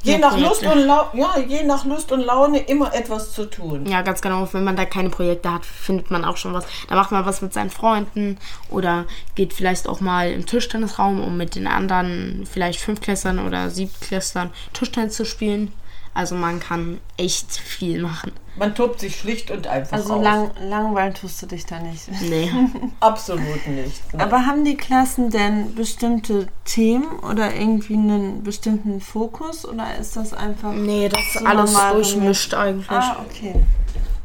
je 0.02 0.12
Ja, 0.12 0.19
nach 0.19 0.37
Lust 0.37 0.64
und 0.64 0.79
Laune, 0.79 1.11
ja, 1.14 1.38
je 1.38 1.62
nach 1.64 1.85
Lust 1.85 2.11
und 2.11 2.21
Laune 2.21 2.59
immer 2.59 2.95
etwas 2.95 3.33
zu 3.33 3.45
tun. 3.47 3.87
Ja, 3.87 4.02
ganz 4.02 4.21
genau. 4.21 4.49
Wenn 4.52 4.64
man 4.64 4.76
da 4.76 4.85
keine 4.85 5.11
Projekte 5.11 5.52
hat, 5.52 5.64
findet 5.64 6.11
man 6.11 6.25
auch 6.25 6.37
schon 6.37 6.55
was. 6.55 6.64
Da 6.88 6.95
macht 6.95 7.12
man 7.12 7.26
was 7.26 7.43
mit 7.43 7.52
seinen 7.52 7.71
Freunden 7.71 8.38
oder 8.71 9.05
geht 9.35 9.52
vielleicht 9.52 9.87
auch 9.87 10.00
mal 10.00 10.31
im 10.31 10.47
Tischtennisraum, 10.47 11.23
um 11.23 11.37
mit 11.37 11.55
den 11.55 11.67
anderen, 11.67 12.47
vielleicht 12.50 12.81
Fünftklässlern 12.81 13.47
oder 13.47 13.71
Siebtklässlern 13.71 14.50
Tischtennis 14.73 15.17
zu 15.17 15.25
spielen. 15.25 15.73
Also 16.14 16.35
man 16.35 16.61
kann 16.61 17.00
echt 17.16 17.52
viel 17.52 18.02
machen. 18.02 18.33
Man 18.57 18.75
tobt 18.75 19.00
sich 19.00 19.16
schlicht 19.16 19.50
und 19.50 19.66
einfach 19.66 19.97
Also 19.97 20.14
aus. 20.14 20.23
lang, 20.23 20.50
langweilen 20.61 21.14
tust 21.14 21.40
du 21.40 21.47
dich 21.47 21.64
da 21.64 21.78
nicht. 21.78 22.02
Nee. 22.21 22.50
Absolut 23.00 23.66
nicht. 23.66 24.12
Ne? 24.12 24.23
Aber 24.23 24.45
haben 24.45 24.64
die 24.66 24.76
Klassen 24.76 25.31
denn 25.31 25.75
bestimmte 25.75 26.49
Themen 26.66 27.19
oder 27.21 27.54
irgendwie 27.54 27.95
einen 27.95 28.42
bestimmten 28.42 29.00
Fokus 29.00 29.64
oder 29.66 29.97
ist 29.99 30.16
das 30.16 30.35
einfach. 30.35 30.73
nee, 30.73 31.09
das 31.09 31.21
ist 31.21 31.38
So 31.38 31.47
alles 31.47 31.73
durchmischt 31.92 32.52
eigentlich. 32.52 32.90
Ah, 32.90 33.25
okay. 33.26 33.54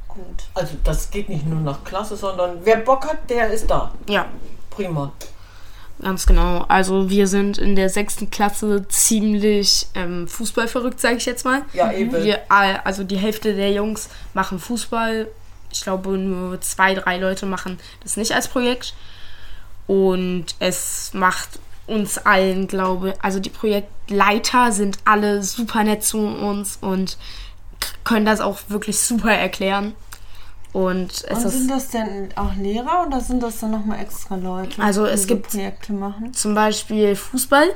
Gut. 0.10 0.44
Also 0.56 0.74
das 0.84 1.10
geht 1.10 1.29
nicht 1.29 1.46
nur 1.48 1.62
nach 1.62 1.86
Klasse, 1.86 2.17
sondern 2.17 2.58
wer 2.65 2.77
Bock 2.77 3.06
hat, 3.08 3.29
der 3.29 3.50
ist 3.51 3.67
da. 3.72 3.94
Ja. 4.10 4.25
Prima. 4.72 5.13
Ganz 6.01 6.27
genau. 6.27 6.66
Also 6.68 7.10
wir 7.10 7.27
sind 7.27 7.58
in 7.58 7.75
der 7.75 7.89
sechsten 7.89 8.30
Klasse 8.30 8.88
ziemlich 8.88 9.88
ähm, 9.96 10.27
fußballverrückt, 10.27 11.00
sage 11.00 11.18
ich 11.18 11.25
jetzt 11.25 11.44
mal. 11.44 11.63
Ja, 11.74 11.92
eben. 11.92 12.24
Wir, 12.24 12.42
also 12.50 13.04
die 13.04 13.18
Hälfte 13.18 13.56
der 13.56 13.72
Jungs 13.72 14.10
machen 14.34 14.60
Fußball. 14.60 15.27
Ich 15.72 15.82
glaube, 15.82 16.12
nur 16.18 16.62
zwei, 16.62 16.94
drei 16.94 17.18
Leute 17.18 17.46
machen 17.46 17.80
das 18.04 18.16
nicht 18.16 18.34
als 18.34 18.48
Projekt. 18.48 18.94
Und 19.88 20.56
es 20.60 21.13
macht 21.13 21.60
uns 21.88 22.18
allen, 22.18 22.68
glaube 22.68 23.13
also 23.22 23.39
die 23.39 23.50
Projektleiter 23.50 24.74
sind 24.74 24.98
alle 25.06 25.42
super 25.42 25.84
nett 25.84 26.04
zu 26.04 26.20
uns 26.20 26.77
und 26.82 27.18
können 28.04 28.25
das 28.25 28.42
auch 28.42 28.60
wirklich 28.68 29.00
super 29.00 29.32
erklären. 29.32 29.96
Und 30.78 31.12
es 31.28 31.44
Und 31.44 31.50
sind 31.50 31.72
das 31.72 31.88
denn 31.88 32.30
auch 32.36 32.54
Lehrer 32.54 33.08
oder 33.08 33.20
sind 33.20 33.42
das 33.42 33.60
dann 33.60 33.72
nochmal 33.72 34.00
extra 34.00 34.36
Leute? 34.36 34.80
Also 34.80 35.08
es 35.08 35.24
so 35.24 35.30
gibt- 35.30 35.50
Projekte 35.50 35.92
machen. 35.92 36.34
zum 36.34 36.54
Beispiel 36.54 37.16
Fußball. 37.16 37.68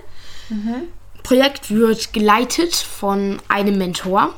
Projekt 1.24 1.72
wird 1.72 2.14
geleitet 2.14 2.76
von 2.76 3.40
einem 3.48 3.78
Mentor 3.80 4.34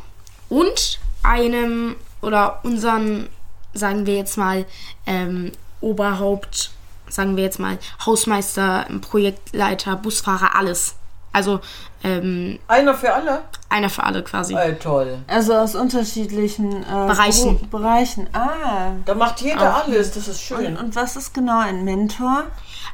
und 0.47 0.99
einem 1.23 1.95
oder 2.21 2.59
unseren, 2.63 3.27
sagen 3.73 4.05
wir 4.05 4.15
jetzt 4.15 4.37
mal, 4.37 4.65
ähm, 5.05 5.51
Oberhaupt, 5.81 6.71
sagen 7.09 7.35
wir 7.35 7.43
jetzt 7.43 7.59
mal, 7.59 7.77
Hausmeister, 8.05 8.85
Projektleiter, 9.01 9.97
Busfahrer, 9.97 10.55
alles. 10.55 10.95
Also 11.33 11.59
ähm, 12.03 12.59
Einer 12.67 12.93
für 12.93 13.13
alle? 13.13 13.41
einer 13.69 13.89
für 13.89 14.03
alle 14.03 14.21
quasi. 14.23 14.53
Äh, 14.53 14.75
toll. 14.75 15.17
Also 15.27 15.55
aus 15.55 15.73
unterschiedlichen 15.75 16.83
äh, 16.83 17.07
Bereichen. 17.07 17.59
Beru- 17.59 17.67
Bereichen. 17.69 18.29
Ah. 18.33 18.91
Da 19.05 19.15
macht 19.15 19.41
jeder 19.41 19.77
Auch. 19.77 19.83
alles, 19.87 20.11
das 20.11 20.27
ist 20.27 20.51
Und, 20.51 20.59
schön. 20.61 20.77
und 20.77 20.95
was 20.95 21.15
ist 21.15 21.33
genau 21.33 21.59
ein 21.59 21.83
Mentor? 21.83 22.43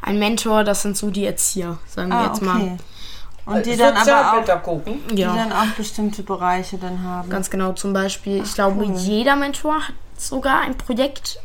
Ein 0.02 0.20
Mentor, 0.20 0.64
das 0.64 0.82
sind 0.84 0.96
so 0.96 1.10
die 1.10 1.26
Erzieher, 1.26 1.78
sagen 1.88 2.10
wir 2.10 2.16
Ah, 2.18 2.26
jetzt 2.28 2.38
okay. 2.38 2.46
mal. 2.46 2.78
Und 3.46 3.66
die 3.66 3.76
dann 3.76 3.96
aber 3.98 4.02
auch, 4.02 4.06
Sozialpädagogen. 4.36 5.08
die 5.12 5.22
Ja. 5.22 5.36
dann 5.36 5.52
auch 5.52 5.66
bestimmte 5.76 6.24
Bereiche 6.24 6.78
dann 6.78 7.04
haben. 7.04 7.30
Ganz 7.30 7.50
genau, 7.50 7.74
zum 7.74 7.92
Beispiel, 7.94 8.42
ich 8.44 8.54
glaube, 8.54 8.86
jeder 8.86 9.36
Mentor 9.36 9.76
hat 9.88 9.94
sogar 10.18 10.62
ein 10.62 10.78
Projekt. 10.78 11.40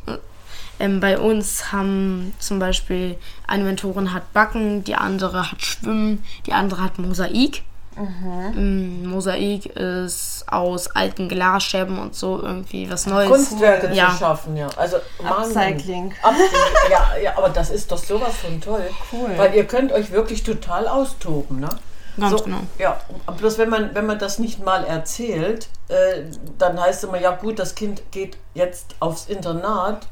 Ähm, 0.80 1.00
bei 1.00 1.18
uns 1.18 1.72
haben 1.72 2.34
zum 2.38 2.58
Beispiel 2.58 3.16
eine 3.46 3.64
Mentorin 3.64 4.12
hat 4.12 4.32
Backen, 4.32 4.84
die 4.84 4.94
andere 4.96 5.50
hat 5.52 5.62
Schwimmen, 5.62 6.24
die 6.46 6.52
andere 6.52 6.82
hat 6.82 6.98
Mosaik. 6.98 7.62
Ähm, 7.96 9.06
Mosaik 9.06 9.66
ist 9.66 10.44
aus 10.48 10.88
alten 10.96 11.28
Glasscherben 11.28 11.98
und 11.98 12.14
so 12.16 12.42
irgendwie 12.42 12.90
was 12.90 13.06
Neues. 13.06 13.28
Kunstwerke 13.30 13.94
Ja. 13.94 14.10
zu 14.10 14.18
schaffen, 14.18 14.56
ja. 14.56 14.68
Also 14.76 14.96
Wahnsinn. 15.18 15.56
Upcycling. 15.62 16.14
Upcycling. 16.22 16.90
ja, 16.90 17.06
ja, 17.22 17.38
aber 17.38 17.50
das 17.50 17.70
ist 17.70 17.92
doch 17.92 17.98
sowas 17.98 18.34
von 18.36 18.60
toll. 18.60 18.82
Cool. 19.12 19.30
Weil 19.36 19.54
ihr 19.54 19.64
könnt 19.64 19.92
euch 19.92 20.10
wirklich 20.10 20.42
total 20.42 20.88
austoben, 20.88 21.60
ne? 21.60 21.68
Ganz 22.16 22.44
genau. 22.44 22.60
Ja, 22.78 23.00
bloß 23.36 23.58
wenn 23.58 23.68
man, 23.68 23.94
wenn 23.94 24.06
man 24.06 24.18
das 24.18 24.38
nicht 24.38 24.64
mal 24.64 24.84
erzählt, 24.84 25.68
äh, 25.88 26.22
dann 26.58 26.80
heißt 26.80 27.02
es 27.02 27.08
immer, 27.08 27.20
ja 27.20 27.32
gut, 27.32 27.58
das 27.58 27.74
Kind 27.74 28.02
geht 28.12 28.38
jetzt 28.54 28.94
aufs 29.00 29.26
Internat 29.26 30.06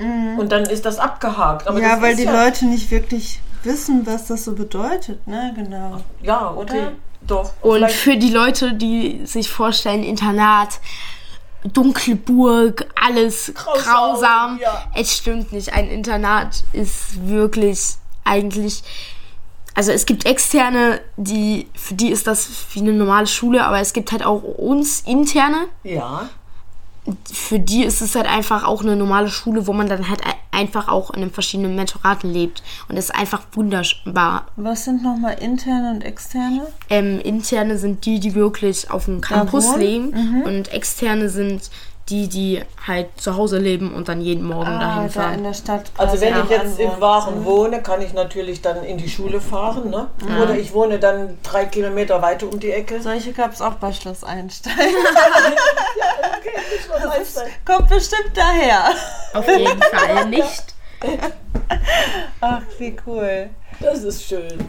und 0.00 0.50
dann 0.50 0.64
ist 0.64 0.84
das 0.86 0.98
abgehakt. 0.98 1.66
Aber 1.68 1.76
Mhm. 1.78 1.82
ja, 1.84 1.92
das 1.94 2.02
weil 2.02 2.16
die 2.16 2.24
ja, 2.24 2.44
Leute 2.44 2.66
nicht 2.66 2.90
wirklich 2.90 3.40
wissen, 3.62 4.06
was 4.06 4.26
das 4.26 4.44
so 4.44 4.54
bedeutet, 4.54 5.26
ne? 5.26 5.52
Genau. 5.54 6.00
Ja, 6.22 6.50
okay, 6.56 6.78
Oder? 6.80 6.92
doch. 7.20 7.52
Und 7.60 7.76
Vielleicht- 7.78 7.94
für 7.96 8.16
die 8.16 8.30
Leute, 8.30 8.72
die 8.74 9.20
sich 9.26 9.50
vorstellen, 9.50 10.02
Internat, 10.02 10.80
dunkle 11.64 12.16
Burg, 12.16 12.86
alles 12.98 13.52
Grausam, 13.54 13.82
grausam, 13.84 14.58
ja. 14.62 14.84
es 14.94 15.14
stimmt 15.14 15.52
nicht. 15.52 15.74
Ein 15.74 15.88
Internat 15.90 16.64
ist 16.72 17.26
wirklich 17.28 17.96
eigentlich. 18.24 18.82
Also 19.74 19.92
es 19.92 20.04
gibt 20.06 20.24
externe, 20.26 21.00
die 21.16 21.68
für 21.74 21.94
die 21.94 22.10
ist 22.10 22.26
das 22.26 22.48
wie 22.72 22.80
eine 22.80 22.92
normale 22.92 23.26
Schule, 23.26 23.62
aber 23.64 23.78
es 23.78 23.92
gibt 23.92 24.10
halt 24.12 24.24
auch 24.24 24.42
uns 24.42 25.00
interne. 25.02 25.66
ja, 25.84 26.28
Für 27.32 27.58
die 27.58 27.84
ist 27.84 28.00
es 28.00 28.14
halt 28.14 28.26
einfach 28.26 28.64
auch 28.64 28.82
eine 28.82 28.96
normale 28.96 29.28
Schule, 29.28 29.66
wo 29.66 29.72
man 29.72 29.88
dann 29.88 30.08
halt 30.08 30.24
ein- 30.24 30.34
einfach 30.52 30.88
auch 30.88 31.10
in 31.12 31.20
den 31.20 31.30
verschiedenen 31.30 31.74
Mentoraten 31.76 32.30
lebt. 32.32 32.62
Und 32.88 32.96
es 32.96 33.06
ist 33.06 33.14
einfach 33.14 33.42
wunderbar. 33.52 34.46
Was 34.56 34.84
sind 34.84 35.02
nochmal 35.02 35.36
interne 35.40 35.92
und 35.92 36.02
externe? 36.04 36.66
Ähm, 36.90 37.20
interne 37.20 37.78
sind 37.78 38.04
die, 38.04 38.20
die 38.20 38.34
wirklich 38.34 38.90
auf 38.90 39.04
dem 39.06 39.20
Campus 39.20 39.76
leben. 39.76 40.42
Und 40.44 40.72
externe 40.72 41.28
sind 41.28 41.70
die, 42.10 42.28
die 42.28 42.62
halt 42.86 43.08
zu 43.20 43.36
Hause 43.36 43.58
leben 43.58 43.94
und 43.94 44.08
dann 44.08 44.20
jeden 44.20 44.44
Morgen 44.46 44.66
Ah, 44.68 44.78
dahin 44.80 44.96
da 44.96 45.02
in 45.04 45.10
fahren. 45.10 45.42
der 45.44 45.54
Stadt. 45.54 45.92
Also 45.96 46.20
wenn 46.20 46.34
ich 46.44 46.50
jetzt 46.50 46.78
in 46.78 46.86
Anwohnen. 46.88 47.00
Waren 47.00 47.44
wohne, 47.44 47.82
kann 47.82 48.02
ich 48.02 48.12
natürlich 48.12 48.60
dann 48.60 48.84
in 48.84 48.98
die 48.98 49.08
Schule 49.08 49.40
fahren, 49.40 49.88
ne? 49.90 50.08
Oder 50.42 50.56
ich 50.56 50.74
wohne 50.74 50.98
dann 50.98 51.38
drei 51.42 51.64
Kilometer 51.66 52.20
weiter 52.20 52.46
um 52.46 52.58
die 52.60 52.72
Ecke. 52.72 53.00
Solche 53.00 53.32
gab 53.32 53.52
es 53.52 53.62
auch 53.62 53.74
bei 53.74 53.92
Schloss 53.92 54.24
Einstein. 54.24 54.74
Okay, 56.40 56.58
Kommt 57.64 57.88
bestimmt 57.88 58.30
daher. 58.34 58.90
Auf 59.34 59.46
jeden 59.46 59.80
Fall 59.82 60.26
nicht. 60.28 60.74
Ach, 62.40 62.62
wie 62.78 62.96
cool. 63.06 63.50
Das 63.80 64.02
ist 64.02 64.24
schön. 64.24 64.68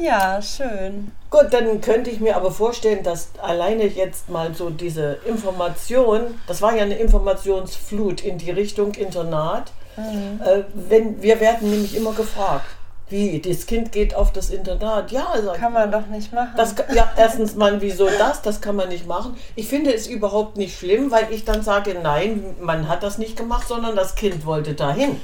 Ja, 0.00 0.40
schön. 0.40 1.12
Gut, 1.28 1.48
dann 1.50 1.80
könnte 1.80 2.10
ich 2.10 2.20
mir 2.20 2.36
aber 2.36 2.50
vorstellen, 2.50 3.02
dass 3.02 3.28
alleine 3.40 3.84
jetzt 3.84 4.30
mal 4.30 4.54
so 4.54 4.70
diese 4.70 5.18
Information, 5.26 6.40
das 6.46 6.62
war 6.62 6.74
ja 6.74 6.82
eine 6.82 6.96
Informationsflut 6.96 8.22
in 8.22 8.38
die 8.38 8.50
Richtung 8.50 8.94
Internat. 8.94 9.72
Äh, 9.96 10.62
wenn, 10.74 11.20
wir 11.20 11.40
werden 11.40 11.70
nämlich 11.70 11.94
immer 11.94 12.12
gefragt, 12.14 12.64
wie, 13.10 13.40
das 13.40 13.66
Kind 13.66 13.92
geht 13.92 14.14
auf 14.14 14.32
das 14.32 14.50
Internat. 14.50 15.10
Ja, 15.10 15.34
ich. 15.34 15.60
Kann 15.60 15.72
man 15.72 15.90
doch 15.90 16.06
nicht 16.06 16.32
machen. 16.32 16.52
Das, 16.56 16.74
ja, 16.94 17.10
erstens 17.16 17.56
mal, 17.56 17.80
wieso 17.80 18.08
das? 18.08 18.40
Das 18.40 18.60
kann 18.60 18.76
man 18.76 18.88
nicht 18.88 19.06
machen. 19.06 19.36
Ich 19.56 19.68
finde 19.68 19.92
es 19.92 20.06
überhaupt 20.06 20.56
nicht 20.56 20.78
schlimm, 20.78 21.10
weil 21.10 21.26
ich 21.30 21.44
dann 21.44 21.62
sage, 21.62 21.96
nein, 22.00 22.54
man 22.60 22.88
hat 22.88 23.02
das 23.02 23.18
nicht 23.18 23.36
gemacht, 23.36 23.66
sondern 23.68 23.96
das 23.96 24.14
Kind 24.14 24.46
wollte 24.46 24.74
dahin. 24.74 25.20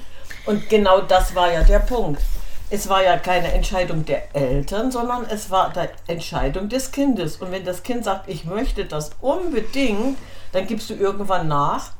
Und 0.46 0.68
genau 0.68 1.00
das 1.00 1.34
war 1.34 1.52
ja 1.52 1.62
der 1.62 1.78
Punkt. 1.78 2.20
Es 2.68 2.88
war 2.88 3.02
ja 3.02 3.16
keine 3.16 3.52
Entscheidung 3.52 4.04
der 4.04 4.34
Eltern, 4.34 4.90
sondern 4.90 5.24
es 5.30 5.50
war 5.50 5.72
die 5.72 6.12
Entscheidung 6.12 6.68
des 6.68 6.90
Kindes. 6.90 7.36
Und 7.36 7.52
wenn 7.52 7.64
das 7.64 7.82
Kind 7.82 8.04
sagt, 8.04 8.28
ich 8.28 8.44
möchte 8.44 8.84
das 8.84 9.10
unbedingt, 9.20 10.18
dann 10.52 10.66
gibst 10.66 10.90
du 10.90 10.94
irgendwann 10.94 11.48
nach 11.48 11.90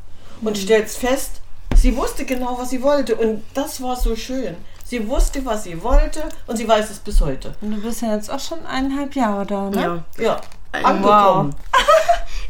und 0.43 0.59
stellst 0.59 0.99
fest, 0.99 1.41
sie 1.77 1.97
wusste 1.97 2.25
genau, 2.25 2.59
was 2.59 2.71
sie 2.71 2.83
wollte. 2.83 3.15
Und 3.15 3.45
das 3.55 3.81
war 3.81 3.97
so 3.97 4.17
schön. 4.17 4.57
Sie 4.85 5.09
wusste, 5.09 5.45
was 5.45 5.65
sie 5.65 5.83
wollte 5.83 6.23
und 6.47 6.57
sie 6.57 6.67
weiß 6.67 6.91
es 6.91 6.99
bis 6.99 7.21
heute. 7.21 7.55
Und 7.61 7.73
du 7.73 7.83
bist 7.83 8.03
ja 8.03 8.15
jetzt 8.15 8.31
auch 8.31 8.41
schon 8.41 8.65
eineinhalb 8.67 9.15
Jahre 9.15 9.45
da, 9.45 9.71
ne? 9.71 10.05
Ja. 10.17 10.25
Ja, 10.25 10.41
angekommen. 10.85 11.55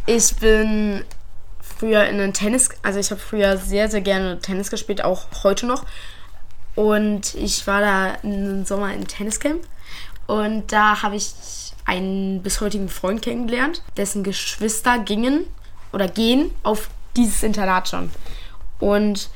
Ich 0.04 0.36
bin 0.36 1.04
früher 1.60 2.04
in 2.04 2.18
den 2.18 2.32
Tennis, 2.32 2.68
also 2.82 2.98
ich 2.98 3.10
habe 3.10 3.20
früher 3.20 3.56
sehr, 3.56 3.90
sehr 3.90 4.02
gerne 4.02 4.38
Tennis 4.38 4.70
gespielt, 4.70 5.02
auch 5.02 5.24
heute 5.42 5.66
noch. 5.66 5.84
Und 6.76 7.34
ich 7.34 7.66
war 7.66 7.80
da 7.80 8.14
im 8.22 8.64
Sommer 8.64 8.94
im 8.94 9.08
Tenniscamp. 9.08 9.62
Und 10.28 10.72
da 10.72 11.02
habe 11.02 11.16
ich 11.16 11.32
einen 11.84 12.42
bis 12.42 12.60
heutigen 12.60 12.88
Freund 12.88 13.22
kennengelernt, 13.22 13.82
dessen 13.96 14.22
Geschwister 14.22 14.98
gingen 14.98 15.44
oder 15.92 16.06
gehen 16.08 16.50
auf 16.62 16.88
dieses 17.16 17.42
Internat 17.42 17.88
schon. 17.88 18.10
Und 18.80 19.30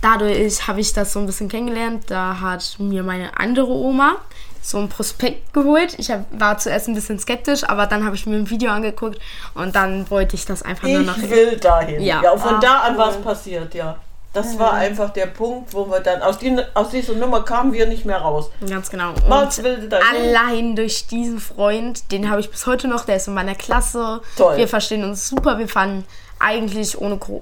dadurch 0.00 0.66
habe 0.68 0.80
ich 0.80 0.92
das 0.92 1.12
so 1.12 1.18
ein 1.20 1.26
bisschen 1.26 1.48
kennengelernt. 1.48 2.04
Da 2.08 2.40
hat 2.40 2.76
mir 2.78 3.02
meine 3.02 3.38
andere 3.38 3.68
Oma 3.68 4.16
so 4.62 4.78
ein 4.78 4.88
Prospekt 4.88 5.52
geholt. 5.52 5.94
Ich 5.98 6.10
hab, 6.10 6.24
war 6.40 6.58
zuerst 6.58 6.88
ein 6.88 6.94
bisschen 6.94 7.18
skeptisch, 7.18 7.62
aber 7.64 7.86
dann 7.86 8.04
habe 8.04 8.16
ich 8.16 8.26
mir 8.26 8.36
ein 8.36 8.48
Video 8.50 8.70
angeguckt 8.70 9.18
und 9.54 9.74
dann 9.76 10.08
wollte 10.10 10.34
ich 10.36 10.44
das 10.44 10.62
einfach 10.62 10.88
nur 10.88 11.00
noch. 11.02 11.16
Ich 11.18 11.28
will 11.30 11.56
dahin. 11.56 12.00
Ja, 12.00 12.22
Ja. 12.22 12.36
von 12.36 12.54
Ach, 12.56 12.60
da 12.60 12.80
an 12.80 12.92
cool. 12.94 12.98
war 12.98 13.10
es 13.10 13.16
passiert, 13.20 13.74
ja. 13.74 13.96
Das 14.32 14.58
war 14.58 14.74
einfach 14.74 15.10
der 15.10 15.26
Punkt, 15.26 15.72
wo 15.72 15.88
wir 15.90 16.00
dann, 16.00 16.20
aus, 16.20 16.38
die, 16.38 16.54
aus 16.74 16.90
dieser 16.90 17.14
Nummer 17.14 17.42
kamen 17.42 17.72
wir 17.72 17.86
nicht 17.86 18.04
mehr 18.04 18.18
raus. 18.18 18.50
Ganz 18.68 18.90
genau. 18.90 19.14
Will 19.14 19.88
dahin. 19.88 20.04
allein 20.36 20.76
durch 20.76 21.06
diesen 21.06 21.40
Freund, 21.40 22.12
den 22.12 22.28
habe 22.28 22.40
ich 22.40 22.50
bis 22.50 22.66
heute 22.66 22.86
noch, 22.86 23.06
der 23.06 23.16
ist 23.16 23.28
in 23.28 23.34
meiner 23.34 23.54
Klasse. 23.54 24.20
Toll. 24.36 24.58
Wir 24.58 24.68
verstehen 24.68 25.04
uns 25.04 25.26
super. 25.28 25.58
Wir 25.58 25.68
fahren 25.68 26.04
eigentlich 26.38 27.00
ohne 27.00 27.16
Cor 27.16 27.40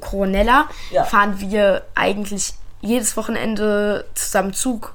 Coronella, 0.00 0.68
Ja. 0.90 1.04
fahren 1.04 1.40
wir 1.40 1.82
eigentlich 1.94 2.52
jedes 2.82 3.16
Wochenende 3.16 4.04
zusammen 4.14 4.52
Zug. 4.52 4.94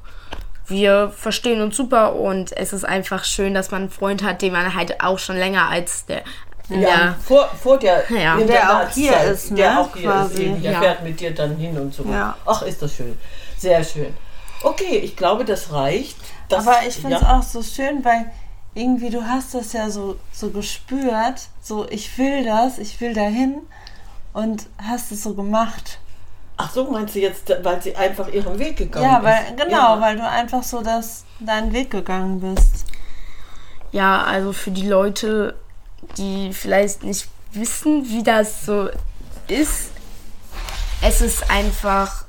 Wir 0.67 1.09
verstehen 1.09 1.61
uns 1.61 1.75
super 1.75 2.15
und 2.15 2.55
es 2.55 2.71
ist 2.73 2.85
einfach 2.85 3.25
schön, 3.25 3.53
dass 3.55 3.71
man 3.71 3.81
einen 3.81 3.89
Freund 3.91 4.23
hat, 4.23 4.41
den 4.43 4.53
man 4.53 4.75
halt 4.75 5.01
auch 5.03 5.17
schon 5.19 5.35
länger 5.35 5.67
als 5.69 6.05
der. 6.05 6.21
Ja, 6.69 6.77
Ja, 6.79 7.15
Vor, 7.21 7.49
vor 7.61 7.77
der 7.77 8.03
Ja. 8.09 8.37
Der 8.37 8.83
auch 8.83 8.89
hier 8.89 9.17
ist, 9.21 9.51
ne? 9.51 9.57
Der 9.57 9.79
auch 9.81 9.95
hier 9.95 10.09
Quasi. 10.09 10.33
ist 10.33 10.39
eben. 10.39 10.61
Der 10.61 10.71
Ja. 10.73 10.79
fährt 10.79 11.03
mit 11.03 11.19
dir 11.19 11.33
dann 11.33 11.55
hin 11.57 11.77
und 11.77 11.93
zurück. 11.93 12.11
Ja. 12.13 12.35
Ach, 12.45 12.61
ist 12.61 12.81
das 12.81 12.95
schön. 12.95 13.17
Sehr 13.57 13.83
schön. 13.83 14.13
Okay, 14.63 14.97
ich 14.97 15.15
glaube, 15.15 15.43
das 15.45 15.71
reicht. 15.73 16.15
Das, 16.47 16.65
Aber 16.65 16.77
ich 16.87 16.95
finde 16.95 17.17
es 17.17 17.21
ja. 17.21 17.37
auch 17.37 17.43
so 17.43 17.61
schön, 17.61 18.03
weil 18.05 18.31
irgendwie 18.75 19.09
du 19.09 19.23
hast 19.27 19.53
das 19.53 19.73
ja 19.73 19.89
so, 19.89 20.17
so 20.31 20.49
gespürt, 20.51 21.41
so 21.61 21.85
ich 21.89 22.17
will 22.17 22.45
das, 22.45 22.77
ich 22.79 22.99
will 23.01 23.13
dahin 23.13 23.55
und 24.31 24.67
hast 24.81 25.11
es 25.11 25.23
so 25.23 25.33
gemacht. 25.33 25.99
Ach 26.57 26.71
so, 26.71 26.85
meinst 26.89 27.15
du 27.15 27.19
jetzt, 27.19 27.51
weil 27.63 27.81
sie 27.81 27.95
einfach 27.95 28.27
ihren 28.29 28.57
Weg 28.57 28.77
gegangen 28.77 29.05
Ja, 29.05 29.17
ist? 29.17 29.23
weil, 29.25 29.55
genau, 29.57 29.95
Ja. 29.95 30.01
weil 30.01 30.15
du 30.15 30.27
einfach 30.27 30.63
so 30.63 30.81
das, 30.81 31.25
deinen 31.39 31.73
Weg 31.73 31.89
gegangen 31.91 32.39
bist. 32.39 32.85
Ja, 33.91 34.23
also 34.23 34.53
für 34.53 34.71
die 34.71 34.87
Leute, 34.87 35.55
die 36.17 36.53
vielleicht 36.53 37.03
nicht 37.03 37.27
wissen, 37.51 38.07
wie 38.09 38.23
das 38.23 38.65
so 38.65 38.89
ist, 39.47 39.91
es 41.01 41.21
ist 41.21 41.49
einfach, 41.49 42.25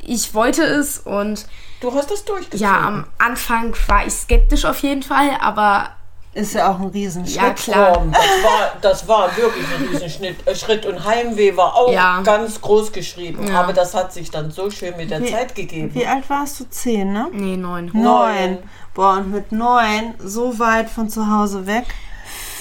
ich 0.00 0.34
wollte 0.34 0.62
es 0.62 0.98
und 0.98 1.46
Du 1.80 1.94
hast 1.94 2.10
das 2.10 2.24
durchgezogen. 2.24 2.58
ja, 2.60 2.80
am 2.80 3.06
Anfang 3.18 3.74
war 3.86 4.04
ich 4.06 4.12
skeptisch 4.12 4.64
auf 4.64 4.80
jeden 4.82 5.02
Fall, 5.04 5.30
aber 5.40 5.90
Ist 6.34 6.54
ja 6.54 6.70
auch 6.72 6.80
ein 6.80 6.88
Riesenschritt. 6.88 7.36
ja 7.40 7.50
klar. 7.50 8.04
Das 8.10 8.42
war, 8.42 8.72
das 8.80 9.08
war 9.08 9.36
wirklich 9.36 9.64
ein 9.76 9.86
Riesenschritt. 9.88 10.44
Äh, 10.46 10.56
Schritt 10.56 10.84
und 10.86 11.04
Heimweh 11.04 11.56
war 11.56 11.74
auch 11.76 11.92
Ja. 11.92 12.20
ganz 12.22 12.60
groß 12.60 12.90
geschrieben. 12.92 13.46
Ja. 13.46 13.60
Aber 13.60 13.72
das 13.72 13.94
hat 13.94 14.12
sich 14.12 14.28
dann 14.30 14.50
so 14.50 14.68
schön 14.70 14.96
mit 14.96 15.10
der 15.12 15.22
Wie- 15.22 15.30
Zeit 15.30 15.54
gegeben. 15.54 15.94
Wie 15.94 16.06
alt 16.06 16.28
warst 16.28 16.58
du? 16.60 16.64
Zehn, 16.68 17.12
ne? 17.12 17.28
Nee, 17.32 17.56
neun. 17.56 17.90
Neun. 17.94 18.58
Boah, 18.94 19.18
und 19.18 19.30
mit 19.30 19.52
neun 19.52 20.14
so 20.18 20.58
weit 20.58 20.90
von 20.90 21.08
zu 21.08 21.30
Hause 21.30 21.64
weg. 21.66 21.84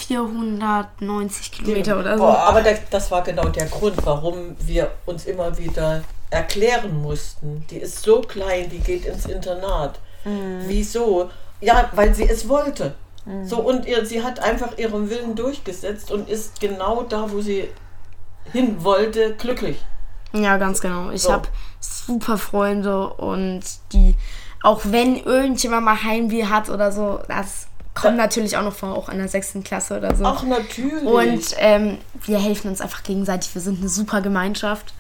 490 0.08 1.52
Kilometer 1.52 2.00
oder 2.00 2.18
so. 2.18 2.24
Boah, 2.24 2.38
aber 2.40 2.62
der, 2.62 2.80
das 2.90 3.12
war 3.12 3.22
genau 3.24 3.50
der 3.50 3.66
Grund, 3.66 3.96
warum 4.06 4.56
wir 4.60 4.92
uns 5.06 5.26
immer 5.26 5.58
wieder 5.58 6.04
erklären 6.30 7.02
mussten. 7.02 7.66
Die 7.70 7.78
ist 7.78 8.04
so 8.04 8.22
klein, 8.22 8.70
die 8.70 8.80
geht 8.80 9.06
ins 9.06 9.26
Internat. 9.26 10.00
Wieso? 10.66 11.30
Ja, 11.62 11.90
weil 11.94 12.14
sie 12.14 12.28
es 12.28 12.50
wollte. 12.50 12.96
So 13.44 13.58
und 13.60 13.86
ihr, 13.86 14.06
sie 14.06 14.24
hat 14.24 14.40
einfach 14.40 14.78
ihren 14.78 15.10
Willen 15.10 15.36
durchgesetzt 15.36 16.12
und 16.12 16.30
ist 16.30 16.62
genau 16.62 17.04
da, 17.04 17.30
wo 17.30 17.42
sie 17.42 17.68
hin 18.54 18.84
wollte, 18.84 19.36
glücklich. 19.36 19.84
Ja, 20.32 20.58
ganz 20.58 20.80
genau. 20.80 21.10
Ich 21.12 21.24
So. 21.24 21.34
habe 21.34 21.48
super 21.82 22.38
Freunde 22.38 23.10
und 23.10 23.62
die, 23.92 24.16
auch 24.64 24.82
wenn 24.86 25.18
irgendjemand 25.18 25.84
mal 25.84 26.02
Heimweh 26.04 26.46
hat 26.46 26.70
oder 26.70 26.92
so, 26.94 27.20
das 27.28 27.68
kommt 28.02 28.18
natürlich 28.18 28.58
auch 28.58 28.64
noch 28.64 28.76
vor, 28.76 28.96
auch 28.96 29.10
in 29.10 29.18
der 29.18 29.28
sechsten 29.28 29.64
Klasse 29.64 29.98
oder 29.98 30.16
so. 30.16 30.26
Ach 30.26 30.44
natürlich. 30.44 31.04
Und 31.04 31.56
ähm, 31.58 31.98
wir 32.26 32.40
helfen 32.40 32.70
uns 32.70 32.82
einfach 32.82 33.04
gegenseitig. 33.04 33.54
Wir 33.54 33.62
sind 33.62 33.80
eine 33.80 33.90
super 33.90 34.22
Gemeinschaft. 34.22 34.94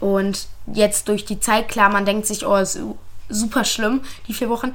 Und 0.00 0.48
jetzt 0.66 1.08
durch 1.08 1.24
die 1.24 1.40
Zeit, 1.40 1.68
klar, 1.68 1.88
man 1.90 2.04
denkt 2.04 2.26
sich, 2.26 2.46
oh, 2.46 2.56
ist 2.56 2.78
super 3.28 3.64
schlimm, 3.64 4.02
die 4.28 4.34
vier 4.34 4.48
Wochen. 4.48 4.74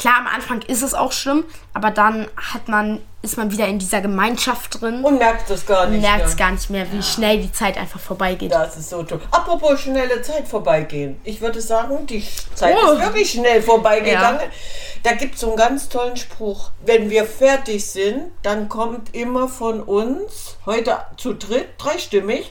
Klar, 0.00 0.14
am 0.18 0.26
Anfang 0.26 0.62
ist 0.62 0.82
es 0.82 0.94
auch 0.94 1.12
schlimm, 1.12 1.44
aber 1.74 1.90
dann 1.90 2.26
hat 2.36 2.68
man, 2.68 3.02
ist 3.20 3.36
man 3.36 3.52
wieder 3.52 3.66
in 3.68 3.78
dieser 3.78 4.00
Gemeinschaft 4.00 4.80
drin 4.80 5.04
und 5.04 5.18
merkt 5.18 5.50
es 5.50 5.66
gar 5.66 5.84
und 5.84 5.92
nicht. 5.92 6.00
merkt 6.00 6.24
es 6.26 6.36
gar 6.38 6.50
nicht 6.52 6.70
mehr, 6.70 6.90
wie 6.90 7.02
schnell 7.02 7.42
die 7.42 7.52
Zeit 7.52 7.76
einfach 7.76 8.00
vorbeigeht. 8.00 8.50
Das 8.50 8.78
ist 8.78 8.88
so 8.88 9.02
toll. 9.02 9.20
Apropos 9.30 9.78
schnelle 9.80 10.22
Zeit 10.22 10.48
vorbeigehen. 10.48 11.20
Ich 11.22 11.42
würde 11.42 11.60
sagen, 11.60 12.06
die 12.06 12.26
Zeit 12.54 12.74
Oh. 12.82 12.92
ist 12.92 13.00
wirklich 13.02 13.30
schnell 13.30 13.60
vorbeigegangen. 13.62 14.40
Da 15.02 15.12
gibt 15.12 15.34
es 15.34 15.42
so 15.42 15.48
einen 15.48 15.56
ganz 15.56 15.88
tollen 15.90 16.16
Spruch. 16.16 16.70
Wenn 16.86 17.10
wir 17.10 17.26
fertig 17.26 17.86
sind, 17.86 18.30
dann 18.42 18.70
kommt 18.70 19.14
immer 19.14 19.48
von 19.48 19.82
uns, 19.82 20.56
heute 20.64 20.96
zu 21.18 21.34
dritt, 21.34 21.68
dreistimmig, 21.76 22.50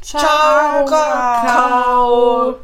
Ciao, 0.00 0.84
Kakao. 0.84 2.58